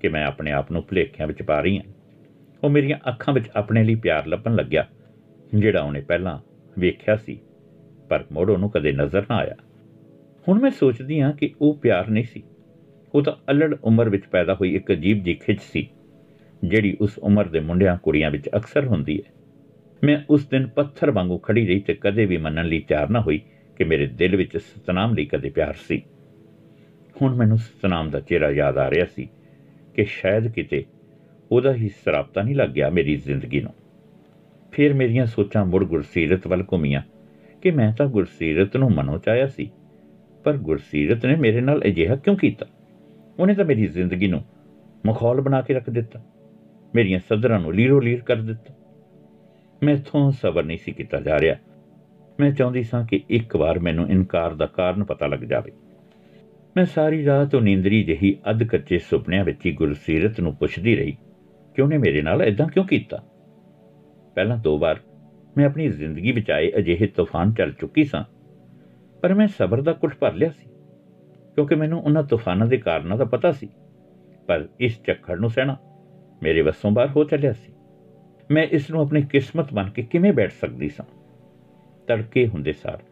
ਕਿ 0.00 0.08
ਮੈਂ 0.08 0.26
ਆਪਣੇ 0.26 0.52
ਆਪ 0.52 0.72
ਨੂੰ 0.72 0.82
ਭਲੇਖਿਆਂ 0.82 1.28
ਵਿੱਚ 1.28 1.42
ਪਾ 1.42 1.60
ਰਹੀ 1.60 1.78
ਹਾਂ। 1.78 1.92
ਉਹ 2.64 2.70
ਮੇਰੀਆਂ 2.70 2.98
ਅੱਖਾਂ 3.08 3.34
ਵਿੱਚ 3.34 3.44
ਆਪਣੇ 3.56 3.84
ਲਈ 3.84 3.94
ਪਿਆਰ 3.94 4.26
ਲੱਭਣ 4.26 4.54
ਲੱਗਿਆ, 4.54 4.86
ਜਿਹੜਾ 5.54 5.82
ਉਹਨੇ 5.82 6.00
ਪਹਿਲਾਂ 6.00 6.38
ਵੇਖਿਆ 6.78 7.16
ਸੀ, 7.16 7.40
ਪਰ 8.08 8.24
ਮੋੜ 8.32 8.50
ਉਹਨੂੰ 8.50 8.70
ਕਦੇ 8.70 8.92
ਨਜ਼ਰ 8.92 9.22
ਨਾ 9.30 9.36
ਆਇਆ। 9.36 9.54
ਹੁਣ 10.48 10.60
ਮੈਂ 10.60 10.70
ਸੋਚਦੀ 10.70 11.20
ਹਾਂ 11.20 11.32
ਕਿ 11.32 11.54
ਉਹ 11.60 11.78
ਪਿਆਰ 11.78 12.08
ਨਹੀਂ 12.08 12.24
ਸੀ। 12.24 12.42
ਉਹ 13.14 13.22
ਤਾਂ 13.22 13.32
ਅਲੜ 13.50 13.76
ਉਮਰ 13.84 14.08
ਵਿੱਚ 14.08 14.26
ਪੈਦਾ 14.26 14.54
ਹੋਈ 14.54 14.76
ਇੱਕ 14.76 14.92
ਅਜੀਬ 14.92 15.24
ਜਿਹੀ 15.24 15.36
ਖਿੱਚ 15.36 15.60
ਸੀ। 15.60 15.88
ਜਿਹੜੀ 16.64 16.96
ਉਸ 17.00 17.18
ਉਮਰ 17.18 17.48
ਦੇ 17.48 17.60
ਮੁੰਡਿਆਂ 17.60 17.96
ਕੁੜੀਆਂ 17.96 18.30
ਵਿੱਚ 18.30 18.48
ਅਕਸਰ 18.56 18.86
ਹੁੰਦੀ 18.86 19.18
ਹੈ। 19.18 19.32
ਮੈਂ 20.04 20.18
ਉਸ 20.30 20.46
ਦਿਨ 20.46 20.66
ਪੱਥਰ 20.66 21.10
ਵਾਂਗੂ 21.10 21.38
ਖੜੀ 21.38 21.66
ਰਹੀ 21.66 21.80
ਤੇ 21.80 21.94
ਕਦੇ 21.94 22.26
ਵੀ 22.26 22.36
ਮੰਨਣ 22.36 22.66
ਲਈ 22.66 22.80
ਤਿਆਰ 22.80 23.10
ਨਾ 23.10 23.20
ਹੋਈ 23.20 23.40
ਕਿ 23.76 23.84
ਮੇਰੇ 23.84 24.06
ਦਿਲ 24.06 24.36
ਵਿੱਚ 24.36 24.56
ਸਤਨਾਮ 24.56 25.14
ਲਈ 25.14 25.24
ਕਦੇ 25.24 25.50
ਪਿਆਰ 25.50 25.74
ਸੀ। 25.74 26.02
ਹੁਣ 27.22 27.34
ਮੈਨੂੰ 27.34 27.58
ਸਤਨਾਮ 27.58 28.10
ਦਾ 28.10 28.20
ਚਿਹਰਾ 28.20 28.50
ਯਾਦ 28.50 28.78
ਆ 28.78 28.90
ਰਿਹਾ 28.90 29.06
ਸੀ 29.06 29.28
ਕਿ 29.94 30.04
ਸ਼ਾਇਦ 30.04 30.48
ਕਿਤੇ 30.48 30.84
ਉਹਦਾ 31.52 31.74
ਹੀ 31.74 31.88
ਸਰਾਪਤਾ 31.88 32.42
ਨਹੀਂ 32.42 32.56
ਲੱਗ 32.56 32.70
ਗਿਆ 32.70 32.90
ਮੇਰੀ 32.90 33.16
ਜ਼ਿੰਦਗੀ 33.16 33.60
ਨੂੰ। 33.60 33.74
ਫਿਰ 34.72 34.94
ਮੇਰੀਆਂ 34.94 35.26
ਸੋਚਾਂ 35.26 35.64
ਮੁੜ 35.64 35.84
ਗੁਰਸੀਰਤ 35.84 36.46
ਵੱਲ 36.46 36.64
ਘੁੰਮੀਆਂ 36.72 37.02
ਕਿ 37.62 37.70
ਮੈਂ 37.70 37.92
ਤਾਂ 37.92 38.06
ਗੁਰਸੀਰਤ 38.06 38.76
ਨੂੰ 38.76 38.90
ਮਨੋ 38.90 39.18
ਚਾਹਿਆ 39.18 39.46
ਸੀ, 39.46 39.70
ਪਰ 40.44 40.56
ਗੁਰਸੀਰਤ 40.56 41.26
ਨੇ 41.26 41.36
ਮੇਰੇ 41.36 41.60
ਨਾਲ 41.60 41.82
ਅਜਿਹਾ 41.86 42.16
ਕਿਉਂ 42.16 42.36
ਕੀਤਾ? 42.36 42.66
ਉਹਨੇ 43.38 43.54
ਤਾਂ 43.54 43.64
ਮੇਰੀ 43.64 43.86
ਜ਼ਿੰਦਗੀ 43.86 44.26
ਨੂੰ 44.26 44.44
ਮਖੌਲ 45.06 45.40
ਬਣਾ 45.40 45.60
ਕੇ 45.60 45.74
ਰੱਖ 45.74 45.90
ਦਿੱਤਾ। 45.90 46.22
ਮੇਰੀਆਂ 46.94 47.20
ਸਦਰਾਂ 47.28 47.58
ਨੂੰ 47.60 47.74
ਲੀਰੋ 47.74 48.00
ਲੀਰ 48.00 48.20
ਕਰ 48.20 48.36
ਦਿੱਤਾ। 48.36 48.74
ਮੈਥੋਂ 49.82 50.30
ਸਬਰ 50.32 50.64
ਨਹੀਂ 50.64 50.78
ਸੀ 50.78 50.92
ਕੀਤਾ 50.92 51.20
ਜਾ 51.20 51.38
ਰਿਹਾ। 51.38 51.56
ਮੈਂ 52.40 52.50
ਚਾਹੁੰਦੀ 52.50 52.82
ਸਾਂ 52.82 53.04
ਕਿ 53.06 53.20
ਇੱਕ 53.30 53.56
ਵਾਰ 53.56 53.78
ਮੈਨੂੰ 53.78 54.08
ਇਨਕਾਰ 54.08 54.54
ਦਾ 54.54 54.66
ਕਾਰਨ 54.66 55.04
ਪਤਾ 55.04 55.26
ਲੱਗ 55.26 55.38
ਜਾਵੇ। 55.40 55.72
ਮੈਂ 56.76 56.84
ਸਾਰੀ 56.84 57.24
ਰਾਤ 57.26 57.54
ਉਹ 57.54 57.60
ਨੀਂਦਰੀ 57.60 58.02
ਜਹੀ 58.04 58.34
ਅੱਧ 58.50 58.62
ਕੱਚੇ 58.62 58.98
ਸੁਪਨਿਆਂ 58.98 59.44
ਵਿੱਚ 59.44 59.66
ਹੀ 59.66 59.72
ਗੁਰਸੀਰਤ 59.72 60.40
ਨੂੰ 60.40 60.54
ਪੁੱਛਦੀ 60.56 60.96
ਰਹੀ 60.96 61.16
ਕਿ 61.76 61.82
ਉਹਨੇ 61.82 61.98
ਮੇਰੇ 61.98 62.22
ਨਾਲ 62.22 62.42
ਐਦਾਂ 62.42 62.66
ਕਿਉਂ 62.68 62.84
ਕੀਤਾ? 62.84 63.22
ਪਹਿਲਾਂ 64.34 64.56
ਦੋ 64.56 64.78
ਵਾਰ 64.78 65.00
ਮੈਂ 65.56 65.66
ਆਪਣੀ 65.66 65.88
ਜ਼ਿੰਦਗੀ 65.88 66.32
ਵਿੱਚ 66.32 66.50
ਆਏ 66.50 66.72
ਅਜਿਹੇ 66.78 67.06
ਤੂਫਾਨ 67.06 67.52
ਚੱਲ 67.52 67.72
ਚੁੱਕੀ 67.72 68.04
ਸਾਂ, 68.04 68.24
ਪਰ 69.22 69.34
ਮੈਂ 69.34 69.46
ਸਬਰ 69.48 69.82
ਦਾ 69.82 69.92
ਕੁੱਟ 69.92 70.14
ਭਰ 70.14 70.34
ਲਿਆ 70.34 70.50
ਸੀ, 70.50 70.68
ਕਿਉਂਕਿ 71.54 71.74
ਮੈਨੂੰ 71.74 72.02
ਉਹਨਾਂ 72.02 72.22
ਤੂਫਾਨਾਂ 72.22 72.66
ਦੇ 72.66 72.76
ਕਾਰਨਾਂ 72.76 73.16
ਦਾ 73.16 73.24
ਪਤਾ 73.24 73.52
ਸੀ। 73.52 73.68
ਪਰ 74.46 74.66
ਇਸ 74.80 75.00
ਚੱਕਰ 75.02 75.36
ਨੂੰ 75.36 75.50
ਸਹਿਣਾ 75.50 75.76
ਮੇਰੇ 76.42 76.62
ਵੱਸੋਂ 76.62 76.90
ਬਾਹਰ 76.90 77.08
ਹੋ 77.08 77.24
ਚੱਲਿਆ 77.24 77.52
ਸੀ। 77.52 77.72
ਮੈਂ 78.50 78.62
ਇਸ 78.62 78.90
ਨੂੰ 78.90 79.00
ਆਪਣੀ 79.00 79.22
ਕਿਸਮਤ 79.22 79.72
ਮੰਨ 79.72 79.90
ਕੇ 79.90 80.02
ਕਿਵੇਂ 80.02 80.32
ਬੈਠ 80.32 80.52
ਸਕਦੀ 80.52 80.88
ਸਾਂ? 80.88 81.04
ਤੜਕੇ 82.06 82.46
ਹੁੰਦੇ 82.46 82.72
ਸਾਰ 82.72 83.02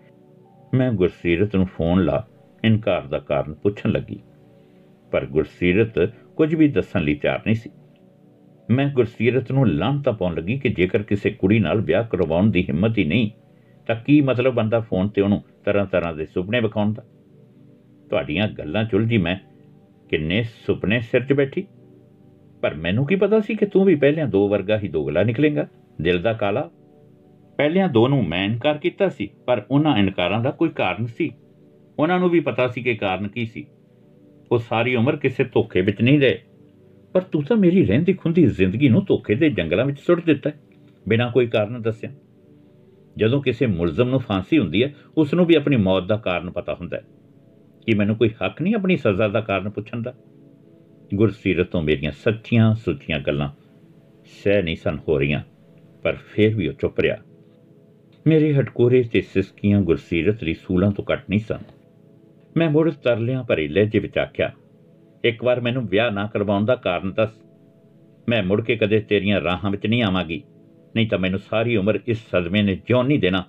ਮੈਂ 0.74 0.92
ਗੁਰਸੀਰਤ 0.92 1.56
ਨੂੰ 1.56 1.66
ਫੋਨ 1.66 2.04
ਲਾ 2.04 2.26
ਇਨਕਾਰ 2.64 3.02
ਦਾ 3.02 3.18
ਕਾਰਨ 3.18 3.54
ਪੁੱਛਣ 3.54 3.90
ਲੱਗੀ। 3.90 4.20
ਪਰ 5.10 5.26
ਗੁਰਸੀਰਤ 5.26 6.12
ਕੁਝ 6.36 6.54
ਵੀ 6.54 6.68
ਦੱਸਣ 6.68 7.02
ਲਈ 7.02 7.14
ਤਿਆਰ 7.14 7.38
ਨਹੀਂ 7.38 7.54
ਸੀ। 7.54 7.70
ਮੈਂ 8.70 8.88
ਗੁਰਸੀਰਤ 8.88 9.52
ਨੂੰ 9.52 9.68
ਲਾਂਤਾ 9.68 10.12
ਪਾਉਣ 10.12 10.34
ਲੱਗੀ 10.34 10.58
ਕਿ 10.58 10.68
ਜੇਕਰ 10.68 11.02
ਕਿਸੇ 11.02 11.30
ਕੁੜੀ 11.30 11.58
ਨਾਲ 11.58 11.80
ਵਿਆਹ 11.80 12.04
ਕਰਵਾਉਣ 12.04 12.50
ਦੀ 12.50 12.62
ਹਿੰਮਤ 12.62 12.98
ਹੀ 12.98 13.04
ਨਹੀਂ, 13.04 13.30
ਤਾਂ 13.86 13.96
ਕੀ 13.96 14.20
ਮਤਲਬ 14.20 14.54
ਬੰਦਾ 14.54 14.80
ਫੋਨ 14.80 15.08
ਤੇ 15.08 15.22
ਉਹਨੂੰ 15.22 15.42
ਤਰ੍ਹਾਂ 15.64 15.86
ਤਰ੍ਹਾਂ 15.86 16.14
ਦੇ 16.14 16.26
ਸੁਪਨੇ 16.26 16.60
ਵਿਖਾਉਣ 16.60 16.92
ਦਾ? 16.92 17.04
ਤੁਹਾਡੀਆਂ 18.10 18.48
ਗੱਲਾਂ 18.48 18.84
ਚੁਲਜੀ 18.84 19.18
ਮੈਂ 19.18 19.36
ਕਿੰਨੇ 20.08 20.42
ਸੁਪਨੇ 20.42 21.00
ਸਿਰ 21.00 21.24
'ਚ 21.24 21.32
ਬੈਠੀ। 21.32 21.66
ਪਰ 22.64 22.74
ਮੈਨੂੰ 22.74 23.06
ਕੀ 23.06 23.14
ਪਤਾ 23.14 23.40
ਸੀ 23.40 23.54
ਕਿ 23.54 23.66
ਤੂੰ 23.66 23.84
ਵੀ 23.84 23.94
ਪਹਿਲਿਆਂ 23.94 24.28
ਦੋ 24.28 24.48
ਵਰਗਾ 24.48 24.78
ਹੀ 24.78 24.88
ਦੋਗਲਾ 24.88 25.22
ਨਿਕਲੇਗਾ? 25.22 25.68
ਦਿਲ 26.02 26.22
ਦਾ 26.22 26.32
ਕਾਲਾ। 26.32 26.70
ਪਹਿਲਿਆਂ 27.56 27.88
ਦੋ 27.88 28.08
ਨੂੰ 28.08 28.28
ਮੈਂ 28.28 28.44
ਇਨਕਾਰ 28.44 28.78
ਕੀਤਾ 28.78 29.08
ਸੀ, 29.08 29.30
ਪਰ 29.46 29.62
ਉਹਨਾਂ 29.70 29.96
ਇਨਕਾਰਾਂ 29.96 30.40
ਦਾ 30.40 30.50
ਕੋਈ 30.50 30.68
ਕਾਰਨ 30.68 31.06
ਸੀ। 31.06 31.32
ਉਹਨਾਂ 31.98 32.18
ਨੂੰ 32.18 32.30
ਵੀ 32.30 32.40
ਪਤਾ 32.40 32.68
ਸੀ 32.68 32.82
ਕਿ 32.82 32.94
ਕਾਰਨ 32.94 33.28
ਕੀ 33.28 33.46
ਸੀ। 33.46 33.66
ਉਹ 34.52 34.58
ਸਾਰੀ 34.58 34.94
ਉਮਰ 34.94 35.16
ਕਿਸੇ 35.16 35.44
ਧੋਖੇ 35.44 35.80
ਵਿੱਚ 35.80 36.02
ਨਹੀਂ 36.02 36.20
ਰਹੇ। 36.20 36.38
ਪਰ 37.12 37.20
ਤੂੰ 37.20 37.42
ਤਾਂ 37.42 37.56
ਮੇਰੀ 37.56 37.86
ਰਹਿੰਦੀ 37.86 38.12
ਖੁੰਦੀ 38.12 38.46
ਜ਼ਿੰਦਗੀ 38.46 38.88
ਨੂੰ 38.88 39.04
ਧੋਖੇ 39.04 39.34
ਦੇ 39.34 39.50
ਜੰਗਲਾਂ 39.50 39.84
ਵਿੱਚ 39.84 40.00
ਸੁੱਟ 40.00 40.24
ਦਿੱਤਾ 40.24 40.50
ਬਿਨਾਂ 41.08 41.30
ਕੋਈ 41.30 41.46
ਕਾਰਨ 41.46 41.82
ਦੱਸਿਆ। 41.82 42.10
ਜਦੋਂ 43.16 43.42
ਕਿਸੇ 43.42 43.66
ਮੁਲਜ਼ਮ 43.66 44.08
ਨੂੰ 44.08 44.20
ਫਾਂਸੀ 44.20 44.58
ਹੁੰਦੀ 44.58 44.84
ਹੈ 44.84 44.94
ਉਸ 45.18 45.34
ਨੂੰ 45.34 45.46
ਵੀ 45.46 45.54
ਆਪਣੀ 45.54 45.76
ਮੌਤ 45.76 46.04
ਦਾ 46.04 46.16
ਕਾਰਨ 46.16 46.50
ਪਤਾ 46.50 46.74
ਹੁੰਦਾ 46.74 46.96
ਹੈ। 46.96 47.02
ਕਿ 47.86 47.94
ਮੈਨੂੰ 47.96 48.16
ਕੋਈ 48.16 48.28
ਹੱਕ 48.28 48.62
ਨਹੀਂ 48.62 48.74
ਆਪਣੀ 48.74 48.96
ਸਜ਼ਾ 48.96 49.28
ਦਾ 49.28 49.40
ਕਾਰਨ 49.40 49.70
ਪੁੱਛਣ 49.70 50.02
ਦਾ? 50.02 50.14
ਗੁਰਸੀਰਤ 51.14 51.66
ਤੋਂ 51.66 51.82
ਮੇਰੀਆਂ 51.82 52.12
ਸੱਚੀਆਂ 52.12 52.74
ਸੁੱਚੀਆਂ 52.74 53.18
ਗੱਲਾਂ 53.18 53.48
ਸਹਿ 54.44 54.62
ਨਹੀਂ 54.62 54.76
ਸਨ 54.76 54.98
ਹੋ 55.08 55.18
ਰਹੀਆਂ, 55.18 55.42
ਪਰ 56.02 56.16
ਫਿਰ 56.32 56.54
ਵੀ 56.54 56.68
ਉਹ 56.68 56.72
ਚੁੱਪ 56.72 57.00
ਰਿਹਾ। 57.00 57.16
ਮੇਰੇ 58.26 58.52
ਹਟਕੋਰੇ 58.54 59.02
ਤੇ 59.02 59.20
ਸਿਸਕੀਆਂ 59.20 59.80
ਗੁਰਸੀਰਤ 59.80 60.44
ਦੀ 60.44 60.54
ਸੂਲਾਂ 60.54 60.90
ਤੋਂ 60.90 61.04
ਕੱਟ 61.04 61.30
ਨਹੀਂ 61.30 61.40
ਸਨ। 61.40 61.58
ਮੈਂ 62.56 62.70
ਮੁੜ 62.70 62.90
ਤਰਲਿਆਂ 62.90 63.42
ਭਰੇ 63.44 63.68
ਲਹਿਜੇ 63.68 63.98
ਵਿੱਚ 63.98 64.18
ਆਖਿਆ, 64.18 64.52
ਇੱਕ 65.24 65.44
ਵਾਰ 65.44 65.60
ਮੈਨੂੰ 65.60 65.86
ਵਿਆਹ 65.88 66.10
ਨਾ 66.10 66.26
ਕਰਵਾਉਣ 66.26 66.64
ਦਾ 66.64 66.74
ਕਾਰਨ 66.74 67.12
ਦੱਸ। 67.12 67.30
ਮੈਂ 68.28 68.42
ਮੁੜ 68.42 68.60
ਕੇ 68.60 68.76
ਕਦੇ 68.76 69.00
ਤੇਰੀਆਂ 69.00 69.40
ਰਾਹਾਂ 69.40 69.70
ਵਿੱਚ 69.70 69.86
ਨਹੀਂ 69.86 70.02
ਆਵਾਂਗੀ। 70.02 70.42
ਨਹੀਂ 70.96 71.08
ਤਾਂ 71.08 71.18
ਮੈਨੂੰ 71.18 71.40
ਸਾਰੀ 71.40 71.76
ਉਮਰ 71.76 71.98
ਇਸ 72.06 72.18
ਸਦਮੇ 72.30 72.62
ਨੇ 72.62 72.76
ਜਿਉਣ 72.86 73.06
ਨਹੀਂ 73.06 73.18
ਦੇਣਾ 73.18 73.44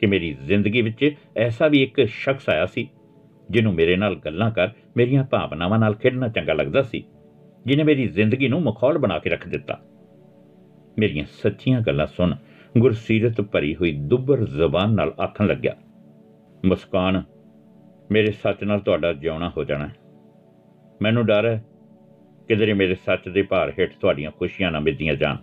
ਕਿ 0.00 0.06
ਮੇਰੀ 0.06 0.36
ਜ਼ਿੰਦਗੀ 0.44 0.82
ਵਿੱਚ 0.82 1.14
ਐਸਾ 1.36 1.68
ਵੀ 1.68 1.82
ਇੱਕ 1.82 2.04
ਸ਼ਖਸ 2.04 2.48
ਆਇਆ 2.48 2.66
ਸੀ 2.66 2.88
ਜਿਹਨੂੰ 3.50 3.72
ਮੇਰੇ 3.74 3.96
ਨਾਲ 3.96 4.16
ਗੱਲਾਂ 4.16 4.50
ਕਰ, 4.50 4.68
ਮੇਰੀਆਂ 4.96 5.24
ਭਾਵਨਾਵਾਂ 5.24 5.78
ਨਾਲ 5.78 5.94
ਖੇਡਣਾ 5.94 6.28
ਚੰਗਾ 6.28 6.52
ਲੱਗਦਾ 6.52 6.82
ਸੀ। 6.82 7.04
ਜਿਨੇ 7.66 7.82
ਮੇਰੀ 7.82 8.06
ਜ਼ਿੰਦਗੀ 8.08 8.48
ਨੂੰ 8.48 8.60
ਮਖੌਲ 8.62 8.98
ਬਣਾ 8.98 9.18
ਕੇ 9.18 9.30
ਰੱਖ 9.30 9.48
ਦਿੱਤਾ। 9.48 9.78
ਮੇਰੀਆਂ 10.98 11.24
ਸੱਚੀਆਂ 11.32 11.80
ਗੱਲਾਂ 11.80 12.06
ਸੁਣ, 12.06 12.34
ਗੁਰਸੀਰਤ 12.78 13.40
ਭਰੀ 13.42 13.74
ਹੋਈ 13.74 13.92
ਦੁੱਬਰ 14.02 14.44
ਜ਼ਬਾਨ 14.46 14.94
ਨਾਲ 14.94 15.14
ਆਖਣ 15.22 15.46
ਲੱਗਿਆ, 15.46 15.74
ਮੁਸਕਾਨ, 16.64 17.22
ਮੇਰੇ 18.10 18.30
ਸੱਚ 18.32 18.64
ਨਾਲ 18.64 18.80
ਤੁਹਾਡਾ 18.80 19.12
ਜਿਉਣਾ 19.12 19.48
ਹੋ 19.56 19.64
ਜਾਣਾ 19.64 19.88
ਮੈਨੂੰ 21.02 21.24
ਡਰ 21.26 21.46
ਹੈ 21.46 21.62
ਕਿਧਰੇ 22.48 22.72
ਮੇਰੇ 22.72 22.94
ਸੱਚ 22.94 23.28
ਦੇ 23.28 23.42
ਭਾਰ 23.42 23.72
ਹੇਠ 23.78 23.92
ਤੁਹਾਡੀਆਂ 24.00 24.30
ਖੁਸ਼ੀਆਂ 24.30 24.70
ਨਾ 24.72 24.80
ਮਿੱਦੀਆਂ 24.80 25.14
ਜਾਣ। 25.14 25.36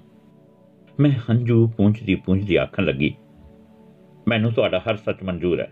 ਮੈਂ 1.00 1.12
ਹੰਝੂ 1.30 1.68
ਪੂੰਝਦੀ 1.68 2.16
ਪੂੰਝਦੀ 2.16 2.56
ਆਖਣ 2.56 2.86
ਲੱਗੀ, 2.86 3.14
ਮੈਨੂੰ 4.28 4.52
ਤੁਹਾਡਾ 4.52 4.80
ਹਰ 4.80 4.96
ਸੱਚ 4.96 5.24
ਮਨਜ਼ੂਰ 5.24 5.60
ਹੈ। 5.60 5.70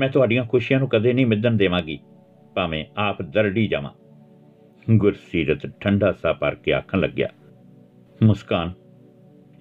ਮੈਂ 0.00 0.08
ਤੁਹਾਡੀਆਂ 0.08 0.44
ਖੁਸ਼ੀਆਂ 0.44 0.80
ਨੂੰ 0.80 0.88
ਕਦੇ 0.88 1.12
ਨਹੀਂ 1.12 1.26
ਮਿੱਧਣ 1.26 1.50
ਦੇਵਾਂਗੀ। 1.50 1.98
ਭਾਵੇਂ 2.54 2.84
ਆਪ 2.96 3.22
ਦਰੜੀ 3.22 3.66
ਜਾਵਾਂ। 3.66 3.90
ਗੁਰਸੀਰਤ 4.96 5.72
ਠੰਡਾ 5.80 6.12
ਸਾ 6.12 6.32
ਪਰ 6.32 6.54
ਕੇ 6.54 6.72
ਆਖਣ 6.72 7.00
ਲੱਗਿਆ। 7.00 7.28
ਮੁਸਕਾਨ, 8.22 8.72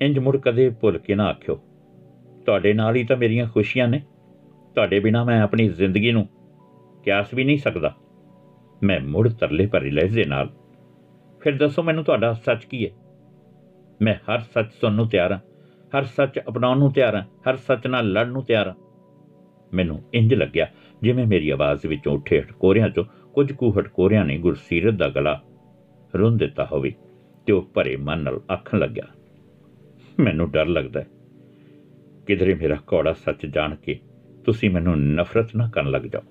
ਇੰਜ 0.02 0.20
ਮੁੜ 0.20 0.38
ਕਦੇ 0.38 0.70
ਭੁੱਲ 0.70 0.98
ਕੇ 0.98 1.16
ਨਾ 1.16 1.24
ਆਖਿਓ। 1.26 1.56
ਤੁਹਾਡੇ 2.46 2.74
ਨਾਲ 2.74 2.96
ਹੀ 2.96 3.04
ਤਾਂ 3.04 3.18
ਮੇਰੀਆਂ 3.18 3.48
ਖੁਸ਼ੀਆਂ 3.48 3.88
ਨੇ। 3.88 4.02
ਤੁਹਾਡੇ 4.76 5.00
ਬਿਨਾ 5.00 5.24
ਮੈਂ 5.24 5.42
ਆਪਣੀ 5.42 5.68
ਜ਼ਿੰਦਗੀ 5.70 6.12
ਨੂੰ 6.12 6.28
ਕਿਆਸ 7.04 7.34
ਵੀ 7.34 7.44
ਨਹੀਂ 7.44 7.58
ਸਕਦਾ। 7.58 7.96
ਮੈਂ 8.84 9.00
ਮੁੜ 9.00 9.30
ਤਰਲੇ 9.30 9.66
ਭਰੇ 9.66 9.92
ਲਹਿਜ਼ੇ 9.92 10.24
ਨਾਲ, 10.24 10.50
ਫਿਰ 11.42 11.58
ਦੱਸੋ 11.58 11.84
ਮੈਨੂੰ 11.84 12.04
ਤੁਹਾਡਾ 12.04 12.34
ਸੱਚ 12.34 12.66
ਕੀ 12.66 12.86
ਹੈ? 12.86 12.92
ਮੈਂ 14.02 14.16
ਹਰ 14.16 14.40
ਸੱਚ 14.40 14.68
ਸੁਣਨ 14.82 14.96
ਨੂੰ 14.96 15.10
ਤਿਆਰ 15.10 15.32
ਹਾਂ, 15.32 15.40
ਹਰ 15.98 16.04
ਸੱਚ 16.04 16.40
ਅਪਣਾਉਣ 16.40 16.80
ਨੂੰ 16.80 16.92
ਤਿਆਰ 16.92 17.16
ਹਾਂ, 17.16 17.24
ਹਰ 17.50 17.56
ਸੱਚ 17.56 17.88
ਨਾਲ 17.88 18.12
ਲੜਨ 18.12 18.30
ਨੂੰ 18.30 18.44
ਤਿਆਰ 18.44 18.68
ਹਾਂ। 18.68 18.76
ਮੈਨੂੰ 19.74 20.02
ਇੰਜ 20.14 20.34
ਲੱਗਿਆ 20.34 20.68
ਜਿਵੇਂ 21.02 21.26
ਮੇਰੀ 21.26 21.50
ਆਵਾਜ਼ 21.50 21.86
ਵਿੱਚੋਂ 21.86 22.14
ਉੱਠੇ 22.14 22.40
ਹਟਕੋਰਿਆਂ 22.42 22.90
ਚੋਂ 22.90 23.04
ਕੁਝ 23.34 23.52
ਕੁ 23.52 23.72
ਹਟਕੋਰਿਆਂ 23.80 24.26
ਨੇ 24.26 24.38
ਗੁਰਸੀਰਤ 24.38 24.94
ਦਾ 24.94 25.10
ਗਲਾ 25.10 25.42
ਰੁੰਨ 26.14 26.38
ਦਿੱਤਾ 26.38 26.68
ਹੋਵੇ 26.72 26.94
ਤੇ 27.48 27.54
ਉਹ 27.54 27.70
ਭਰੇ 27.74 27.96
ਮਨ 27.96 28.20
ਨਾਲ 28.20 28.40
ਆਖਣ 28.52 28.80
ਲੱਗਿਆ, 28.80 29.08
ਮੈਨੂੰ 30.20 30.50
ਡਰ 30.52 30.66
ਲੱਗਦਾ 30.66 31.00
ਹੈ। 31.00 31.08
ਕਿਧਰੇ 32.28 32.54
ਮੇਰਾ 32.54 32.76
ਕੌੜਾ 32.88 33.14
ਸੱਚ 33.14 33.46
ਜਾਣ 33.46 33.76
ਕੇ 33.76 34.00
ਤੁਸੀਂ 34.46 34.70
ਮੈਨੂੰ 34.70 34.98
ਨਫ਼ਰਤ 35.00 35.56
ਨਾ 35.56 35.70
ਕਰਨ 35.70 35.92
ਲੱਗ 35.92 36.02
ਜਾਓ। 36.02 36.22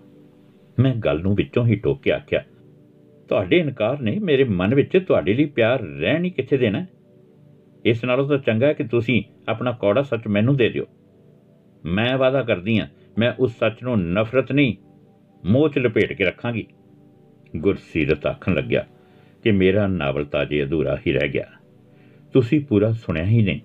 ਮੈਂ 0.79 0.95
ਗੱਲ 0.95 1.21
ਨੂੰ 1.21 1.35
ਵਿੱਚੋਂ 1.35 1.67
ਹੀ 1.67 1.77
ਟੋਕ 1.77 2.01
ਕੇ 2.03 2.13
ਆਖਿਆ, 2.13 2.43
ਤੁਹਾਡੇ 3.29 3.59
ਇਨਕਾਰ 3.59 4.01
ਨੇ 4.01 4.19
ਮੇਰੇ 4.19 4.45
ਮਨ 4.45 4.75
ਵਿੱਚ 4.75 4.97
ਤੁਹਾਡੇ 4.99 5.35
ਲਈ 5.35 5.45
ਪਿਆਰ 5.45 5.81
ਰਹਿਣ 5.81 6.25
ਹੀ 6.25 6.31
ਕਿੱਥੇ 6.31 6.57
ਦੇਣਾ 6.57 6.85
ਇਸ 7.85 8.05
ਨਾਲੋਂ 8.05 8.29
ਤਾਂ 8.29 8.39
ਚੰਗਾ 8.39 8.67
ਹੈ 8.67 8.73
ਕਿ 8.73 8.85
ਤੁਸੀਂ 8.85 9.23
ਆਪਣਾ 9.49 9.73
ਕੌੜਾ 9.73 10.03
ਸੱਚ 10.03 10.27
ਮੈਨੂੰ 10.27 10.57
ਦੇ 10.57 10.69
ਦਿਓ। 10.69 10.85
ਮੈਂ 11.85 12.17
ਵਾਅਦਾ 12.19 12.43
ਕਰਦੀ 12.43 12.79
ਹਾਂ 12.79 12.87
ਮੈਂ 13.21 13.33
ਉਸ 13.39 13.59
ਸੱਚ 13.59 13.83
ਨੂੰ 13.83 14.03
ਨਫ਼ਰਤ 14.03 14.53
ਨਹੀਂ, 14.53 14.77
ਮੋਹ 15.45 15.69
'ਚ 15.69 15.79
ਲਪੇਟ 15.79 16.13
ਕੇ 16.13 16.25
ਰੱਖਾਂਗੀ। 16.25 16.67
ਗੁਰਸੀਰਤ 17.57 18.27
ਆਖਣ 18.27 18.55
ਲੱਗਿਆ 18.55 18.87
ਕਿ 19.43 19.51
ਮੇਰਾ 19.51 19.87
ਨਾਵਲ 19.87 20.25
ਤਾਂ 20.25 20.45
ਜੇ 20.45 20.65
ਅਧੂਰਾ 20.65 20.99
ਹੀ 21.07 21.13
ਰਹਿ 21.13 21.29
ਗਿਆ। 21.29 21.47
ਤੁਸੀਂ 22.33 22.61
ਪੂਰਾ 22.61 22.93
ਸੁਣਿਆ 22.93 23.25
ਹੀ 23.25 23.43
ਨਹੀਂ। 23.43 23.61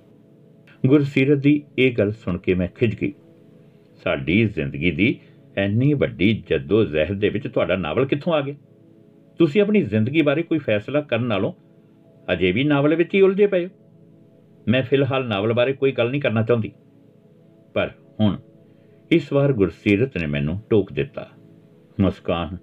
ਗੁਰਸੀਰਤ 0.86 1.38
ਦੀ 1.38 1.64
ਇਹ 1.80 1.92
ਗੱਲ 1.92 2.12
ਸੁਣ 2.12 2.38
ਕੇ 2.38 2.54
ਮੈਂ 2.54 2.68
ਖਿਜ 2.68 2.96
ਗਈ। 2.96 3.14
ਸਾਡੀ 4.04 4.46
ਜ਼ਿੰਦਗੀ 4.46 4.92
ਦੀ 4.92 5.20
ਐਨੀ 5.58 5.94
ਵੱਡੀ 5.94 6.44
ਜੱਦੋ 6.50 6.84
ਜ਼ਹਿਦ 6.84 7.12
ਦੇ 7.12 7.30
ਵਿੱਚ 7.30 7.48
ਤੁਹਾਡਾ 7.48 7.76
ਨਾਵਲ 7.76 8.06
ਕਿੱਥੋਂ 8.06 8.34
ਆ 8.34 8.42
ਗਿਆ? 8.42 8.56
ਤੁਸੀਂ 9.38 9.62
ਆਪਣੀ 9.62 9.82
ਜ਼ਿੰਦਗੀ 9.82 10.22
ਬਾਰੇ 10.22 10.44
ਕੋਈ 10.44 10.58
ਫੈਸਲਾ 10.58 11.02
ਕਰਨ 11.02 11.24
ਨਾਲੋਂ 11.24 11.54
ਅਜੇ 12.34 12.52
ਵੀ 12.52 12.64
ਨਾਵਲ 12.64 12.96
ਵਿੱਚ 12.96 13.14
ਹੀ 13.14 13.22
ਉਲਝੇ 13.22 13.48
ਪਏ 13.48 13.66
ਹੋ। 13.66 13.70
ਮੈਂ 14.68 14.84
ਫਿਲਹਾਲ 14.84 15.28
ਨਾਵਲ 15.28 15.54
ਬਾਰੇ 15.54 15.74
ਕੋਈ 15.74 15.92
ਗੱਲ 15.92 16.12
ਨਹੀਂ 16.12 16.22
ਕਰਨਾ 16.22 16.44
ਚਾਹੁੰਦੀ। 16.44 16.72
ਪਰ 17.74 17.92
ਹੁਣ 18.20 18.38
ਇਸ 19.12 19.34
ਵਾਰ 19.34 19.54
ਗੁਰਸੀਰਤ 19.54 20.18
ਨੇ 20.18 20.26
ਮੈਨੂੰ 20.26 20.62
ਟੋਕ 20.70 20.94
ਦਿੱਤਾ। 20.94 21.30
ਮੁਸਕਾਨ, 22.00 22.58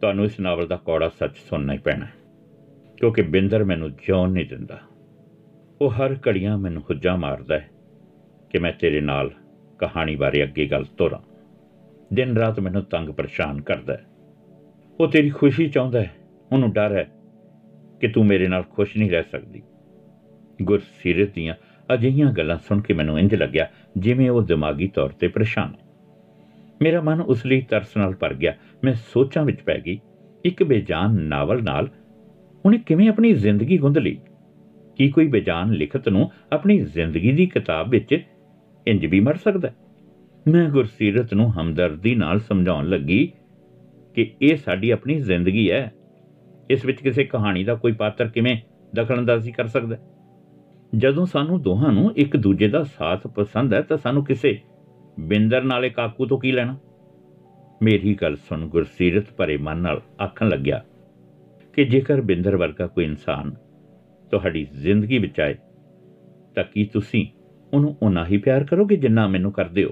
ਤੁਹਾਨੂੰ 0.00 0.24
ਇਸ 0.24 0.40
ਨਾਵਲ 0.40 0.66
ਦਾ 0.66 0.76
ਕੌੜਾ 0.76 1.08
ਸੱਚ 1.08 1.36
ਸੁਣਨਾ 1.36 1.72
ਹੀ 1.72 1.78
ਪੈਣਾ 1.78 2.06
ਕਿਉਂਕਿ 2.96 3.22
ਬਿੰਦਰ 3.22 3.64
ਮੈਨੂੰ 3.64 3.92
ਜਿਉਣ 3.92 4.30
ਨਹੀਂ 4.30 4.46
ਦਿੰਦਾ। 4.46 4.80
ਉਹ 5.80 5.90
ਹਰ 5.90 6.16
ਘੜੀਆਂ 6.28 6.58
ਮੈਨੂੰ 6.58 6.82
ਹੁੱਜਾ 6.82 7.16
ਮਾਰਦਾ 7.16 7.58
ਹੈ 7.58 7.70
ਕਿ 8.50 8.58
ਮੈਂ 8.58 8.72
ਤੇਰੇ 8.72 9.00
ਨਾਲ 9.00 9.30
ਕਹਾਣੀ 9.78 10.16
ਬਾਰੇ 10.16 10.42
ਅੱਗੇ 10.42 10.66
ਗੱਲ 10.66 10.84
ਤੋਰਾਂ। 10.84 11.18
ਦਿਨ 12.14 12.36
ਰਾਤ 12.36 12.60
ਮੈਨੂੰ 12.60 12.82
ਤੰਗ 12.82 13.08
ਪਰੇਸ਼ਾਨ 13.08 13.60
ਕਰਦਾ 13.60 13.94
ਹੈ। 13.94 14.04
ਉਹ 15.00 15.08
ਤੇਰੀ 15.08 15.30
ਖੁਸ਼ੀ 15.30 15.68
ਚਾਹੁੰਦਾ 15.68 16.00
ਹੈ, 16.00 16.14
ਉਹਨੂੰ 16.52 16.72
ਡਰ 16.72 16.96
ਹੈ 16.96 17.10
ਕਿ 18.00 18.08
ਤੂੰ 18.08 18.26
ਮੇਰੇ 18.26 18.48
ਨਾਲ 18.48 18.62
ਖੁਸ਼ 18.62 18.96
ਨਹੀਂ 18.96 19.10
ਰਹਿ 19.10 19.22
ਸਕਦੀ। 19.22 19.62
ਗੁਰਸੀਰਤ 20.62 21.34
ਦੀਆਂ 21.34 21.54
ਅਜਿਹੀਆਂ 21.94 22.32
ਗੱਲਾਂ 22.32 22.56
ਸੁਣ 22.56 22.80
ਕੇ 22.80 22.94
ਮੈਨੂੰ 22.94 23.18
ਇੰਜ 23.18 23.34
ਲੱਗਿਆ 23.34 23.68
ਜਿਵੇਂ 23.98 24.30
ਉਹ 24.30 24.42
ਦਿਮਾਗੀ 24.42 24.88
ਤੌਰ 24.88 25.10
ਤੇ 25.10 25.28
ਪਰੇਸ਼ਾਨ 25.28 25.68
ਹੈ। 25.68 25.84
ਮੇਰਾ 26.82 27.00
ਮਨ 27.00 27.20
ਉਸ 27.20 27.46
ਲਈ 27.46 27.60
ਤਰਸ 27.60 27.96
ਨਾਲ 27.96 28.14
ਭਰ 28.14 28.34
ਗਿਆ। 28.34 28.54
ਮੈਂ 28.84 28.92
ਸੋਚਾਂ 28.92 29.44
ਵਿੱਚ 29.44 29.62
ਪੈ 29.62 29.78
ਗਈ, 29.86 30.00
ਇੱਕ 30.44 30.62
ਬੇਜਾਨ 30.62 31.20
ਨਾਵਲ 31.20 31.62
ਨਾਲ, 31.62 31.88
ਉਹਨੇ 32.64 32.78
ਕਿਵੇਂ 32.78 33.08
ਆਪਣੀ 33.08 33.32
ਜ਼ਿੰਦਗੀ 33.32 33.78
ਗੁੰਦ 33.78 33.98
ਲਈ? 33.98 34.18
ਕੀ 34.96 35.08
ਕੋਈ 35.08 35.26
ਬੇਜਾਨ 35.26 35.72
ਲਿਖਤ 35.72 36.08
ਨੂੰ 36.08 36.30
ਆਪਣੀ 36.52 36.78
ਜ਼ਿੰਦਗੀ 36.78 37.32
ਦੀ 37.32 37.46
ਕਿਤਾਬ 37.46 37.90
ਵਿੱਚ 37.90 38.22
ਇੰਜ 38.86 39.06
ਵੀ 39.06 39.20
ਮਰ 39.20 39.36
ਸਕਦਾ 39.36 39.70
ਮੈਂ 40.48 40.68
ਗੁਰਸੀਰਤ 40.68 41.34
ਨੂੰ 41.34 41.60
ਹਮਦਰਦੀ 41.60 42.14
ਨਾਲ 42.14 42.40
ਸਮਝਾਉਣ 42.40 42.88
ਲੱਗੀ 42.88 43.32
ਕਿ 44.14 44.34
ਇਹ 44.42 44.56
ਸਾਡੀ 44.56 44.90
ਆਪਣੀ 44.90 45.20
ਜ਼ਿੰਦਗੀ 45.20 45.70
ਹੈ। 45.70 45.92
ਇਸ 46.70 46.84
ਵਿੱਚ 46.84 47.00
ਕਿਸੇ 47.00 47.24
ਕਹਾਣੀ 47.24 47.64
ਦਾ 47.64 47.74
ਕੋਈ 47.74 47.92
ਪਾਤਰ 47.92 48.28
ਕਿਵੇਂ 48.28 48.56
ਦਖਲਅੰਦਾਜ਼ੀ 48.94 49.52
ਕਰ 49.52 49.66
ਸਕਦਾ 49.66 49.96
ਜਦੋਂ 50.96 51.26
ਸਾਨੂੰ 51.26 51.62
ਦੋਹਾਂ 51.62 51.92
ਨੂੰ 51.92 52.12
ਇੱਕ 52.16 52.36
ਦੂਜੇ 52.36 52.68
ਦਾ 52.68 52.82
ਸਾਥ 52.82 53.26
ਪਸੰਦ 53.26 53.74
ਹੈ, 53.74 53.80
ਤਾਂ 53.80 53.96
ਸਾਨੂੰ 53.96 54.24
ਕਿਸੇ 54.24 54.60
ਬਿੰਦਰ 55.20 55.62
ਨਾਲੇ 55.62 55.90
ਕਾਕੂ 55.90 56.26
ਤੋਂ 56.26 56.40
ਕੀ 56.40 56.52
ਲੈਣਾ? 56.52 56.78
ਮੇਰੀ 57.82 58.14
ਗੱਲ 58.14 58.36
ਸੁਣ 58.36 58.66
ਗੁਰਸੀਰਤ 58.66 59.24
ਭਰੇ 59.36 59.56
ਮਨ 59.56 59.76
ਨਾਲ 59.76 60.02
ਆਖਣ 60.24 60.48
ਲੱਗਿਆ 60.48 60.84
ਕਿ 61.72 61.84
ਜੇਕਰ 61.84 62.20
ਬਿੰਦਰ 62.20 62.56
ਵਰਗਾ 62.56 62.86
ਕੋਈ 62.86 63.04
ਇਨਸਾਨ 63.04 63.54
ਤੁਹਾਡੀ 64.30 64.64
ਜ਼ਿੰਦਗੀ 64.64 65.18
ਵਿੱਚ 65.18 65.40
ਆਏ, 65.40 65.54
ਤਾਂ 66.54 66.64
ਕੀ 66.64 66.84
ਤੁਸੀਂ 66.84 67.26
ਉਹਨੂੰ 67.74 67.96
ਉਨਾ 68.02 68.26
ਹੀ 68.26 68.36
ਪਿਆਰ 68.36 68.64
ਕਰੋਗੇ 68.64 68.96
ਜਿੰਨਾ 68.96 69.26
ਮੈਨੂੰ 69.26 69.52
ਕਰਦੇ 69.52 69.84
ਹੋ? 69.84 69.90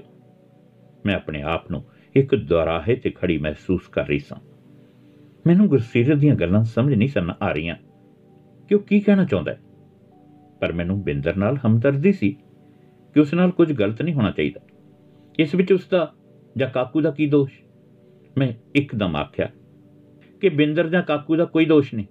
ਮੈਂ 1.05 1.15
ਆਪਣੇ 1.15 1.41
ਆਪ 1.41 1.71
ਨੂੰ 1.71 1.83
ਇੱਕ 2.15 2.35
ਦੁਰਾਹੇ 2.35 2.95
ਤੇ 2.95 3.09
ਖੜੀ 3.09 3.37
ਮਹਿਸੂਸ 3.37 3.87
ਕਰ 3.87 4.07
ਰਹੀ 4.07 4.19
ਸਾਂ। 4.19 4.37
ਮੈਨੂੰ 5.47 5.67
ਗੁਰਸੀਰਤ 5.67 6.17
ਦੀਆਂ 6.17 6.35
ਗੱਲਾਂ 6.35 6.63
ਸਮਝ 6.63 6.93
ਨਹੀਂ 6.93 7.07
ਸਨ 7.07 7.33
ਆ 7.41 7.51
ਰਹੀਆਂ। 7.51 7.75
ਕਿ 8.69 8.75
ਉਹ 8.75 8.79
ਕੀ 8.79 8.99
ਕਹਿਣਾ 8.99 9.25
ਚਾਹੁੰਦਾ 9.25 9.51
ਹੈ? 9.51 9.59
ਪਰ 10.63 10.73
ਮੈਨੂੰ 10.73 11.03
ਬਿੰਦਰ 11.03 11.35
ਨਾਲ 11.35 11.57
ਹਮਦਰਦੀ 11.67 12.11
ਸੀ 12.11 12.37
ਕਿ 13.13 13.19
ਉਸ 13.19 13.33
ਨਾਲ 13.33 13.51
ਕੁਝ 13.51 13.73
ਗਲਤ 13.73 14.01
ਨਹੀਂ 14.01 14.15
ਹੋਣਾ 14.15 14.31
ਚਾਹੀਦਾ। 14.31 14.59
ਇਸ 15.39 15.55
ਵਿੱਚ 15.55 15.73
ਉਸ 15.73 15.87
ਦਾ 15.91 16.13
ਜਾਂ 16.57 16.69
ਕਾਕੂ 16.69 17.01
ਦਾ 17.01 17.11
ਕੀ 17.11 17.27
ਦੋਸ਼? 17.27 17.53
ਮੈਂ 18.37 18.53
ਇੱਕਦਮ 18.75 19.15
ਆਖਿਆ 19.15 19.49
ਕਿ 20.41 20.49
ਬਿੰਦਰ 20.49 20.89
ਜਾਂ 20.89 21.03
ਕਾਕੂ 21.03 21.35
ਦਾ 21.35 21.45
ਕੋਈ 21.45 21.65
ਦੋਸ਼ 21.65 21.95
ਨਹੀਂ। 21.95 22.05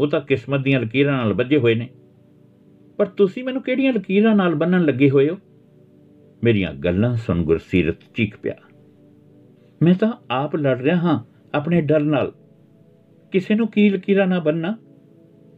ਉਹ 0.00 0.06
ਤਾਂ 0.06 0.20
ਕਿਸਮਤ 0.20 0.60
ਦੀਆਂ 0.60 0.80
ਲਕੀਰਾਂ 0.80 1.12
ਨਾਲ 1.12 1.32
ਬੱਝੇ 1.32 1.58
ਹੋਏ 1.58 1.74
ਨੇ। 1.74 1.88
ਪਰ 2.96 3.06
ਤੁਸੀਂ 3.06 3.44
ਮੈਨੂੰ 3.44 3.62
ਕਿਹੜੀਆਂ 3.62 3.92
ਲਕੀਰਾਂ 3.92 4.36
ਨਾਲ 4.36 4.54
ਬੰਨਣ 4.54 4.84
ਲੱਗੇ 4.84 5.10
ਹੋਏ 5.10 5.30
ਹੋ? 5.30 5.38
ਮੇਰੀਆਂ 6.44 6.74
ਗੱਲਾਂ 6.74 7.16
ਸੁਣ 7.16 7.42
ਗੁਰਸੀਰਤ 7.42 7.96
ਚੀਕ 8.14 8.36
ਪਿਆ। 8.36 8.54
ਮੈਂ 9.82 9.94
ਤਾਂ 9.94 10.12
ਆਪ 10.30 10.56
ਲੜ 10.56 10.78
ਰਿਹਾ 10.78 10.96
ਹਾਂ 10.96 11.24
ਆਪਣੇ 11.54 11.80
ਡਰ 11.80 12.00
ਨਾਲ। 12.00 12.32
ਕਿਸੇ 13.32 13.54
ਨੂੰ 13.54 13.68
ਕੀ 13.68 13.90
ਲਕੀਰਾਂ 13.90 14.26
ਨਾ 14.26 14.38
ਬੰਨਣਾ 14.38 14.78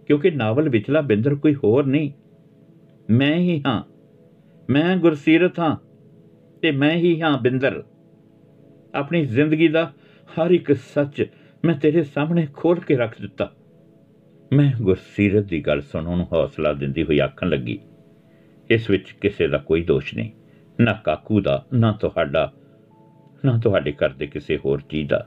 ਕਿਉਂਕਿ 0.07 0.31
ਨਾਵਲ 0.31 0.69
ਵਿਚਲਾ 0.69 1.01
ਬਿੰਦਰ 1.01 1.35
ਕੋਈ 1.35 1.55
ਹੋਰ 1.55 1.87
ਨਹੀਂ। 1.87 2.11
ਮੈਂ 3.11 3.37
ਹੀ 3.37 3.63
ਹਾਂ। 3.67 3.83
ਮੈਂ 4.71 4.97
ਗੁਰਸੀਰਤ 4.97 5.59
ਹਾਂ 5.59 5.77
ਤੇ 6.63 6.71
ਮੈਂ 6.71 6.93
ਹੀ 6.93 7.21
ਹਾਂ 7.21 7.39
ਬਿੰਦਰ। 7.39 7.83
ਆਪਣੀ 8.95 9.25
ਜ਼ਿੰਦਗੀ 9.27 9.69
ਦਾ 9.69 9.93
ਹਰ 10.29 10.51
ਇੱਕ 10.51 10.73
ਸੱਚ 10.73 11.25
ਮੈਂ 11.65 11.75
ਤੇਰੇ 11.75 12.03
ਸਾਹਮਣੇ 12.03 12.47
ਖੋਲ 12.57 12.81
ਕੇ 12.81 12.97
ਰੱਖ 12.97 13.21
ਦਿੱਤਾ। 13.21 13.53
ਮੈਂ 14.53 14.73
ਗੁਰਸੀਰਤ 14.83 15.45
ਦੀ 15.45 15.61
ਗੱਲ 15.61 15.81
ਸੁਣਨ 15.81 16.17
ਨੂੰ 16.17 16.27
ਹੌਸਲਾ 16.33 16.73
ਦਿੰਦੀ 16.73 17.03
ਹੋਈ 17.03 17.19
ਆਖਣ 17.19 17.49
ਲੱਗੀ, 17.49 17.79
ਇਸ 18.71 18.91
ਵਿੱਚ 18.91 19.11
ਕਿਸੇ 19.11 19.49
ਦਾ 19.49 19.59
ਕੋਈ 19.59 19.83
ਦੋਸ਼ 19.83 20.15
ਨਹੀਂ, 20.15 20.31
ਨਾ 20.81 20.93
ਕਾਕੂ 20.93 21.41
ਦਾ, 21.41 21.65
ਨਾ 21.75 21.93
ਤੁਹਾਡਾ, 21.93 22.53
ਨਾ 23.45 23.59
ਤੁਹਾਡੇ 23.59 23.93
ਘਰ 23.93 24.11
ਦੇ 24.11 24.27
ਕਿਸੇ 24.27 24.57
ਹੋਰ 24.57 24.81
ਚੀਜ਼ 24.89 25.09
ਦਾ। 25.09 25.27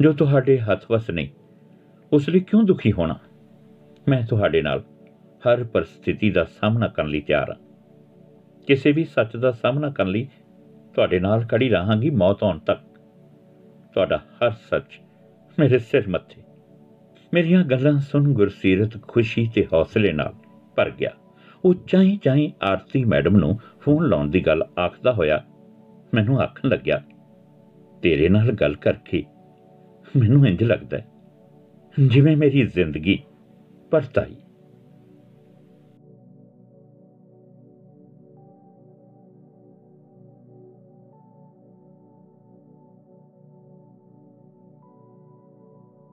ਜੋ 0.00 0.12
ਤੁਹਾਡੇ 0.12 0.58
ਹੱਥ 0.58 0.84
ਵਸ 0.90 1.10
ਨਹੀਂ, 1.10 1.28
ਉਸ 2.12 2.28
ਲਈ 2.28 2.40
ਕਿਉਂ 2.40 2.62
ਦੁਖੀ 2.62 2.92
ਹੋਣਾ? 2.92 3.18
ਮੈਂ 4.08 4.26
ਤੁਹਾਡੇ 4.26 4.62
ਨਾਲ 4.62 4.82
ਹਰ 5.44 5.64
ਪਰਿਸਥਿਤੀ 5.64 6.30
ਦਾ 6.30 6.44
ਸਾਹਮਣਾ 6.44 6.88
ਕਰਨ 6.88 7.08
ਲਈ 7.08 7.20
ਤਿਆਰ 7.20 7.50
ਹਾਂ। 7.50 7.56
ਕਿਸੇ 8.66 8.92
ਵੀ 8.92 9.04
ਸੱਚ 9.04 9.36
ਦਾ 9.36 9.50
ਸਾਹਮਣਾ 9.50 9.90
ਕਰਨ 9.90 10.08
ਲਈ 10.08 10.28
ਤੁਹਾਡੇ 10.94 11.20
ਨਾਲ 11.20 11.44
ਖੜੀ 11.44 11.68
ਰਹਾਂਗੀ 11.68 12.10
ਮੌਤ 12.10 12.42
ਆਉਣ 12.42 12.58
ਤੱਕ। 12.58 12.80
ਤੁਹਾਡਾ 13.94 14.16
ਹਰ 14.16 14.50
ਸੱਚ 14.50 15.00
ਮੇਰੇ 15.58 15.78
ਸਿਰ 15.78 16.08
ਮੱਥੇ। 16.08 16.42
ਮੇਰੀਆਂ 17.34 17.64
ਗੱਲਾਂ 17.64 17.98
ਸੁਣ 17.98 18.32
ਗੁਰਸੀਰਤ 18.32 19.02
ਖੁਸ਼ੀ 19.02 19.50
ਤੇ 19.54 19.66
ਹੌਸਲੇ 19.72 20.12
ਨਾਲ 20.12 20.32
ਭਰ 20.76 20.90
ਗਿਆ। 20.90 21.10
ਉਹ 21.64 21.74
ਚਾਈ 21.74 22.16
ਚਾਈ 22.16 22.52
ਆਰਤੀ 22.62 23.04
ਮੈਡਮ 23.04 23.36
ਨੂੰ 23.36 23.58
ਫੋਨ 23.80 24.08
ਲਾਉਣ 24.08 24.30
ਦੀ 24.30 24.40
ਗੱਲ 24.40 24.64
ਆਖਦਾ 24.78 25.12
ਹੋਇਆ 25.12 25.44
ਮੈਨੂੰ 26.14 26.40
ਆਖਣ 26.40 26.68
ਲੱਗਿਆ, 26.68 27.02
ਤੇਰੇ 28.02 28.28
ਨਾਲ 28.28 28.52
ਗੱਲ 28.52 28.76
ਕਰਕੇ 28.76 29.24
ਮੈਨੂੰ 30.16 30.46
ਇੰਜ 30.46 30.62
ਲੱਗਦਾ 30.62 30.98
ਹੈ 30.98 31.06
ਜਿਵੇਂ 32.06 32.36
ਮੇਰੀ 32.36 32.66
ਜ਼ਿੰਦਗੀ 32.66 33.22
ਪਰਤਾਈ 33.90 34.36